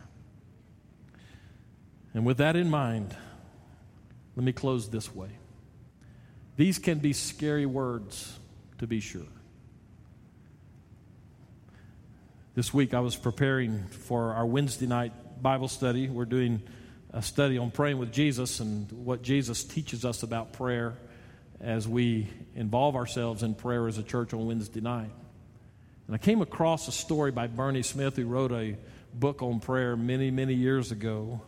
And 2.12 2.25
with 2.25 2.38
that 2.38 2.55
in 2.55 2.70
mind, 2.70 3.16
let 4.37 4.44
me 4.44 4.53
close 4.53 4.88
this 4.88 5.14
way. 5.14 5.31
These 6.57 6.79
can 6.79 6.99
be 6.99 7.12
scary 7.12 7.67
words, 7.67 8.38
to 8.79 8.87
be 8.87 9.01
sure. 9.01 9.23
This 12.55 12.73
week 12.73 12.95
I 12.95 13.01
was 13.01 13.17
preparing 13.17 13.85
for 13.88 14.35
our 14.35 14.47
Wednesday 14.47 14.87
night 14.87 15.12
Bible 15.43 15.67
study. 15.67 16.09
We're 16.09 16.25
doing 16.25 16.62
a 17.12 17.23
study 17.23 17.59
on 17.59 17.73
praying 17.73 17.99
with 17.99 18.12
Jesus 18.12 18.61
and 18.61 18.90
what 18.93 19.23
Jesus 19.23 19.64
teaches 19.64 20.05
us 20.05 20.23
about 20.23 20.53
prayer 20.53 20.95
as 21.61 21.88
we 21.88 22.29
involve 22.55 22.95
ourselves 22.95 23.43
in 23.43 23.57
prayer 23.57 23.88
as 23.88 23.99
a 23.99 24.05
church 24.05 24.33
on 24.33 24.47
Wednesday 24.47 24.81
night. 24.81 25.11
And 26.07 26.14
I 26.14 26.19
came 26.19 26.40
across 26.40 26.87
a 26.87 26.93
story 26.93 27.33
by 27.33 27.49
Bernie 27.49 27.83
Smith, 27.83 28.17
who 28.17 28.27
wrote 28.27 28.53
a 28.53 28.77
book 29.12 29.43
on 29.43 29.59
prayer 29.59 29.97
many, 29.97 30.31
many 30.31 30.55
years 30.55 30.93
ago. 30.93 31.40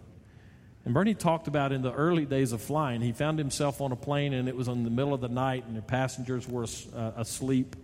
And 0.86 0.94
Bernie 0.94 1.14
talked 1.14 1.48
about 1.48 1.72
in 1.72 1.82
the 1.82 1.92
early 1.92 2.26
days 2.26 2.52
of 2.52 2.62
flying, 2.62 3.00
he 3.00 3.10
found 3.10 3.40
himself 3.40 3.80
on 3.80 3.90
a 3.90 3.96
plane 3.96 4.32
and 4.32 4.48
it 4.48 4.54
was 4.54 4.68
in 4.68 4.84
the 4.84 4.90
middle 4.90 5.12
of 5.12 5.20
the 5.20 5.28
night 5.28 5.64
and 5.66 5.76
the 5.76 5.82
passengers 5.82 6.48
were 6.48 6.64
uh, 6.94 7.10
asleep. 7.16 7.74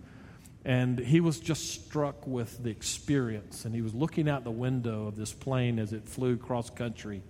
And 0.63 0.97
he 0.97 1.19
was 1.19 1.41
just 1.41 1.83
struck 1.83 2.25
with 2.25 2.63
the 2.63 2.69
experience. 2.69 3.65
And 3.65 3.75
he 3.75 3.81
was 3.81 3.93
looking 3.93 4.29
out 4.29 4.45
the 4.45 4.51
window 4.51 5.07
of 5.07 5.17
this 5.17 5.33
plane 5.33 5.79
as 5.79 5.91
it 5.91 6.07
flew 6.07 6.37
cross 6.37 6.69
country. 6.69 7.23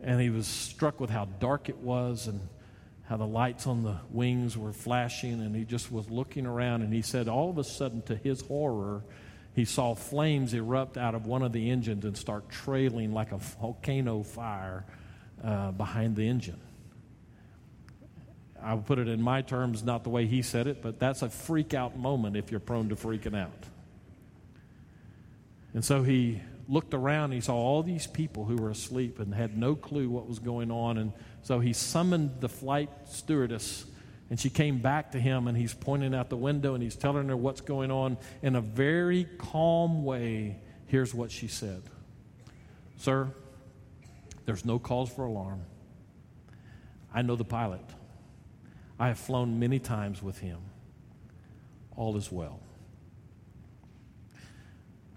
And 0.00 0.20
he 0.20 0.28
was 0.28 0.48
struck 0.48 0.98
with 0.98 1.10
how 1.10 1.26
dark 1.38 1.68
it 1.68 1.78
was 1.78 2.26
and 2.26 2.40
how 3.08 3.16
the 3.16 3.28
lights 3.28 3.68
on 3.68 3.84
the 3.84 3.98
wings 4.10 4.58
were 4.58 4.72
flashing. 4.72 5.34
And 5.34 5.54
he 5.54 5.62
just 5.62 5.92
was 5.92 6.10
looking 6.10 6.46
around. 6.46 6.82
And 6.82 6.92
he 6.92 7.02
said, 7.02 7.28
all 7.28 7.48
of 7.48 7.58
a 7.58 7.64
sudden, 7.64 8.02
to 8.02 8.16
his 8.16 8.40
horror, 8.40 9.04
he 9.56 9.64
saw 9.64 9.94
flames 9.94 10.52
erupt 10.52 10.98
out 10.98 11.14
of 11.14 11.24
one 11.24 11.42
of 11.42 11.50
the 11.50 11.70
engines 11.70 12.04
and 12.04 12.14
start 12.14 12.50
trailing 12.50 13.14
like 13.14 13.32
a 13.32 13.38
volcano 13.38 14.22
fire 14.22 14.84
uh, 15.42 15.70
behind 15.72 16.14
the 16.14 16.28
engine. 16.28 16.60
I'll 18.62 18.78
put 18.78 18.98
it 18.98 19.08
in 19.08 19.22
my 19.22 19.40
terms, 19.40 19.82
not 19.82 20.04
the 20.04 20.10
way 20.10 20.26
he 20.26 20.42
said 20.42 20.66
it, 20.66 20.82
but 20.82 20.98
that's 20.98 21.22
a 21.22 21.30
freak 21.30 21.72
out 21.72 21.96
moment 21.96 22.36
if 22.36 22.50
you're 22.50 22.60
prone 22.60 22.90
to 22.90 22.96
freaking 22.96 23.34
out. 23.34 23.64
And 25.72 25.82
so 25.82 26.02
he 26.02 26.42
looked 26.68 26.92
around, 26.92 27.32
he 27.32 27.40
saw 27.40 27.54
all 27.54 27.82
these 27.82 28.06
people 28.06 28.44
who 28.44 28.56
were 28.56 28.68
asleep 28.68 29.20
and 29.20 29.32
had 29.32 29.56
no 29.56 29.74
clue 29.74 30.10
what 30.10 30.28
was 30.28 30.38
going 30.38 30.70
on. 30.70 30.98
And 30.98 31.12
so 31.42 31.60
he 31.60 31.72
summoned 31.72 32.40
the 32.40 32.48
flight 32.50 32.90
stewardess, 33.06 33.86
and 34.28 34.40
she 34.40 34.50
came 34.50 34.78
back 34.78 35.12
to 35.12 35.20
him, 35.20 35.46
and 35.46 35.56
he's 35.56 35.74
pointing 35.74 36.14
out 36.14 36.30
the 36.30 36.36
window 36.36 36.74
and 36.74 36.82
he's 36.82 36.96
telling 36.96 37.28
her 37.28 37.36
what's 37.36 37.60
going 37.60 37.90
on. 37.90 38.18
In 38.42 38.56
a 38.56 38.60
very 38.60 39.28
calm 39.38 40.04
way, 40.04 40.58
here's 40.86 41.14
what 41.14 41.30
she 41.30 41.46
said 41.48 41.82
Sir, 42.96 43.30
there's 44.44 44.64
no 44.64 44.78
cause 44.78 45.10
for 45.10 45.24
alarm. 45.24 45.62
I 47.14 47.22
know 47.22 47.36
the 47.36 47.44
pilot. 47.44 47.84
I 48.98 49.08
have 49.08 49.18
flown 49.18 49.58
many 49.58 49.78
times 49.78 50.22
with 50.22 50.38
him. 50.38 50.58
All 51.96 52.16
is 52.16 52.32
well. 52.32 52.60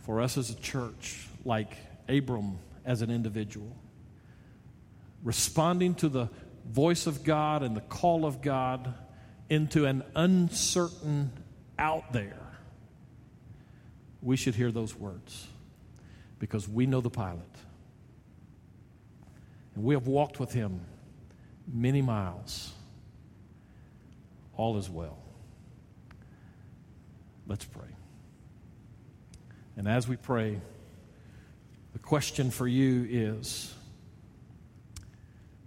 For 0.06 0.22
us 0.22 0.38
as 0.38 0.50
a 0.50 0.56
church, 0.56 1.28
like 1.46 1.76
Abram 2.08 2.60
as 2.86 3.02
an 3.02 3.10
individual, 3.12 3.76
responding 5.24 5.96
to 5.96 6.10
the 6.10 6.30
voice 6.70 7.08
of 7.08 7.24
God 7.24 7.64
and 7.64 7.76
the 7.76 7.82
call 7.82 8.26
of 8.26 8.42
God 8.42 8.94
into 9.50 9.86
an 9.86 10.04
uncertain 10.16 11.32
out 11.78 12.14
there, 12.14 12.40
we 14.22 14.38
should 14.38 14.56
hear 14.56 14.72
those 14.72 14.96
words 14.96 15.48
because 16.40 16.68
we 16.68 16.86
know 16.86 17.02
the 17.02 17.10
pilot. 17.10 17.42
And 19.76 19.84
we 19.84 19.94
have 19.96 20.08
walked 20.08 20.40
with 20.40 20.54
him 20.54 20.82
many 21.72 22.02
miles. 22.02 22.72
All 24.56 24.78
is 24.78 24.90
well. 24.90 25.18
Let's 27.48 27.66
pray. 27.66 27.88
And 29.78 29.88
as 29.88 30.08
we 30.08 30.18
pray, 30.18 30.60
the 31.94 32.00
question 32.00 32.52
for 32.52 32.68
you 32.68 33.08
is 33.10 33.74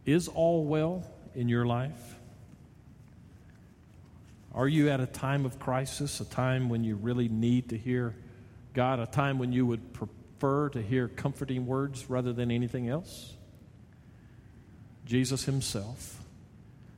Is 0.05 0.29
all 0.29 0.65
well 0.65 1.05
in 1.35 1.49
your 1.49 1.65
life? 1.65 2.17
Are 4.55 4.69
you 4.69 4.91
at 4.91 5.01
a 5.01 5.07
time 5.07 5.47
of 5.47 5.59
crisis, 5.59 6.21
a 6.21 6.25
time 6.25 6.69
when 6.69 6.85
you 6.85 6.97
really 6.97 7.29
need 7.29 7.71
to 7.71 7.79
hear 7.79 8.15
God, 8.75 8.99
a 8.99 9.07
time 9.07 9.38
when 9.38 9.53
you 9.53 9.65
would 9.67 9.93
prefer 9.93 10.69
to 10.71 10.83
hear 10.83 11.09
comforting 11.09 11.67
words 11.67 12.11
rather 12.11 12.33
than 12.33 12.51
anything 12.51 12.88
else? 12.88 13.35
Jesus 15.07 15.45
Himself 15.45 16.23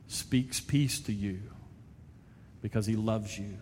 speaks 0.07 0.59
peace 0.59 0.99
to 1.01 1.13
you 1.13 1.41
because 2.61 2.85
He 2.85 2.95
loves 2.95 3.37
you. 3.37 3.57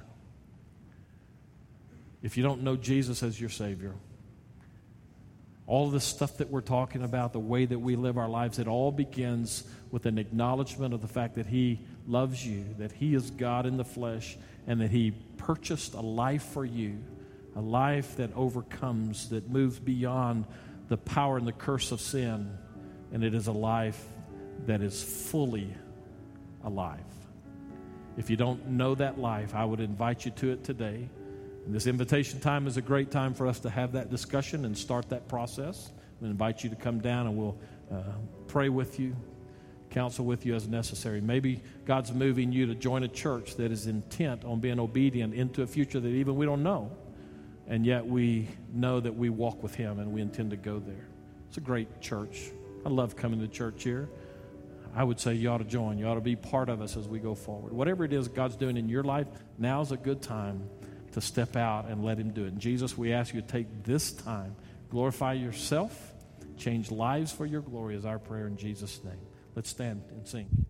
If 2.24 2.38
you 2.38 2.44
don't 2.44 2.64
know 2.64 2.76
Jesus 2.76 3.22
as 3.22 3.40
your 3.40 3.50
Savior, 3.50 3.94
all 5.66 5.90
the 5.90 6.00
stuff 6.00 6.38
that 6.38 6.50
we're 6.50 6.62
talking 6.62 7.04
about, 7.04 7.34
the 7.34 7.40
way 7.40 7.66
that 7.66 7.80
we 7.80 7.96
live 7.96 8.18
our 8.18 8.28
lives, 8.28 8.60
it 8.60 8.68
all 8.68 8.92
begins 8.92 9.64
with 9.92 10.06
an 10.06 10.18
acknowledgement 10.18 10.94
of 10.94 11.02
the 11.02 11.08
fact 11.08 11.36
that 11.36 11.46
He 11.46 11.80
loves 12.08 12.46
you, 12.46 12.66
that 12.80 12.92
He 12.92 13.16
is 13.16 13.32
God 13.32 13.66
in 13.66 13.78
the 13.78 13.86
flesh, 13.86 14.38
and 14.68 14.82
that 14.82 14.92
He 14.92 15.12
purchased 15.38 15.94
a 15.94 16.02
life 16.02 16.44
for 16.44 16.66
you, 16.66 16.98
a 17.56 17.62
life 17.62 18.18
that 18.18 18.36
overcomes, 18.36 19.30
that 19.30 19.50
moves 19.50 19.80
beyond 19.80 20.46
the 20.90 20.98
power 20.98 21.38
and 21.38 21.48
the 21.48 21.54
curse 21.54 21.92
of 21.92 22.02
sin, 22.02 22.58
and 23.14 23.24
it 23.24 23.34
is 23.34 23.48
a 23.48 23.54
life 23.54 24.04
that 24.66 24.82
is 24.82 25.02
fully 25.02 25.74
alive. 26.64 27.00
If 28.18 28.30
you 28.30 28.36
don't 28.36 28.68
know 28.68 28.96
that 28.96 29.18
life, 29.18 29.56
I 29.56 29.66
would 29.66 29.80
invite 29.80 30.26
you 30.26 30.32
to 30.32 30.52
it 30.52 30.64
today. 30.64 31.10
This 31.66 31.88
invitation 31.88 32.42
time 32.42 32.68
is 32.68 32.76
a 32.76 32.82
great 32.82 33.10
time 33.10 33.34
for 33.34 33.48
us 33.48 33.60
to 33.62 33.70
have 33.70 33.94
that 33.94 34.10
discussion 34.10 34.66
and 34.66 34.78
start 34.78 35.10
that 35.10 35.30
process. 35.30 35.92
We 36.20 36.28
invite 36.28 36.64
you 36.64 36.70
to 36.70 36.76
come 36.76 37.00
down 37.00 37.26
and 37.26 37.38
we'll 37.38 37.58
uh, 37.90 38.02
pray 38.48 38.68
with 38.68 39.00
you, 39.00 39.16
counsel 39.90 40.26
with 40.26 40.46
you 40.46 40.56
as 40.56 40.68
necessary. 40.68 41.22
Maybe 41.22 41.64
God's 41.86 42.12
moving 42.12 42.52
you 42.52 42.66
to 42.66 42.76
join 42.76 43.04
a 43.04 43.08
church 43.08 43.56
that 43.56 43.72
is 43.72 43.88
intent 43.88 44.44
on 44.44 44.60
being 44.60 44.78
obedient 44.78 45.34
into 45.34 45.62
a 45.62 45.68
future 45.68 46.02
that 46.02 46.10
even 46.10 46.36
we 46.36 46.46
don't 46.46 46.64
know. 46.64 46.92
And 47.68 47.86
yet 47.86 48.06
we 48.06 48.50
know 48.74 49.00
that 49.00 49.16
we 49.16 49.30
walk 49.30 49.64
with 49.64 49.74
Him 49.74 50.00
and 50.00 50.12
we 50.12 50.20
intend 50.22 50.52
to 50.52 50.58
go 50.58 50.80
there. 50.80 51.08
It's 51.48 51.58
a 51.58 51.62
great 51.62 52.02
church. 52.02 52.52
I 52.86 52.90
love 52.90 53.16
coming 53.16 53.40
to 53.40 53.48
church 53.48 53.84
here. 53.84 54.10
I 54.94 55.06
would 55.06 55.20
say 55.20 55.34
you 55.34 55.50
ought 55.50 55.60
to 55.60 55.64
join. 55.64 55.98
You 55.98 56.08
ought 56.08 56.16
to 56.16 56.22
be 56.22 56.36
part 56.36 56.68
of 56.68 56.82
us 56.82 56.98
as 56.98 57.08
we 57.08 57.20
go 57.20 57.34
forward. 57.34 57.72
Whatever 57.72 58.04
it 58.04 58.12
is 58.12 58.28
God's 58.28 58.58
doing 58.58 58.76
in 58.76 58.90
your 58.90 59.04
life, 59.04 59.28
now's 59.58 59.94
a 59.94 59.98
good 59.98 60.22
time 60.22 60.70
to 61.14 61.22
step 61.22 61.56
out 61.56 61.88
and 61.88 62.04
let 62.04 62.18
Him 62.18 62.32
do 62.32 62.46
it. 62.46 62.50
And 62.50 62.60
Jesus, 62.60 62.98
we 62.98 63.14
ask 63.14 63.34
you 63.34 63.42
to 63.42 63.48
take 63.48 63.84
this 63.84 64.12
time, 64.12 64.56
glorify 64.90 65.34
yourself, 65.34 66.14
change 66.58 66.92
lives 66.92 67.32
for 67.32 67.46
your 67.46 67.62
glory 67.62 67.96
is 67.96 68.06
our 68.06 68.20
prayer 68.20 68.48
in 68.48 68.58
Jesus' 68.58 69.04
name. 69.04 69.20
Let's 69.56 69.70
stand 69.70 70.04
and 70.12 70.28
sing. 70.28 70.66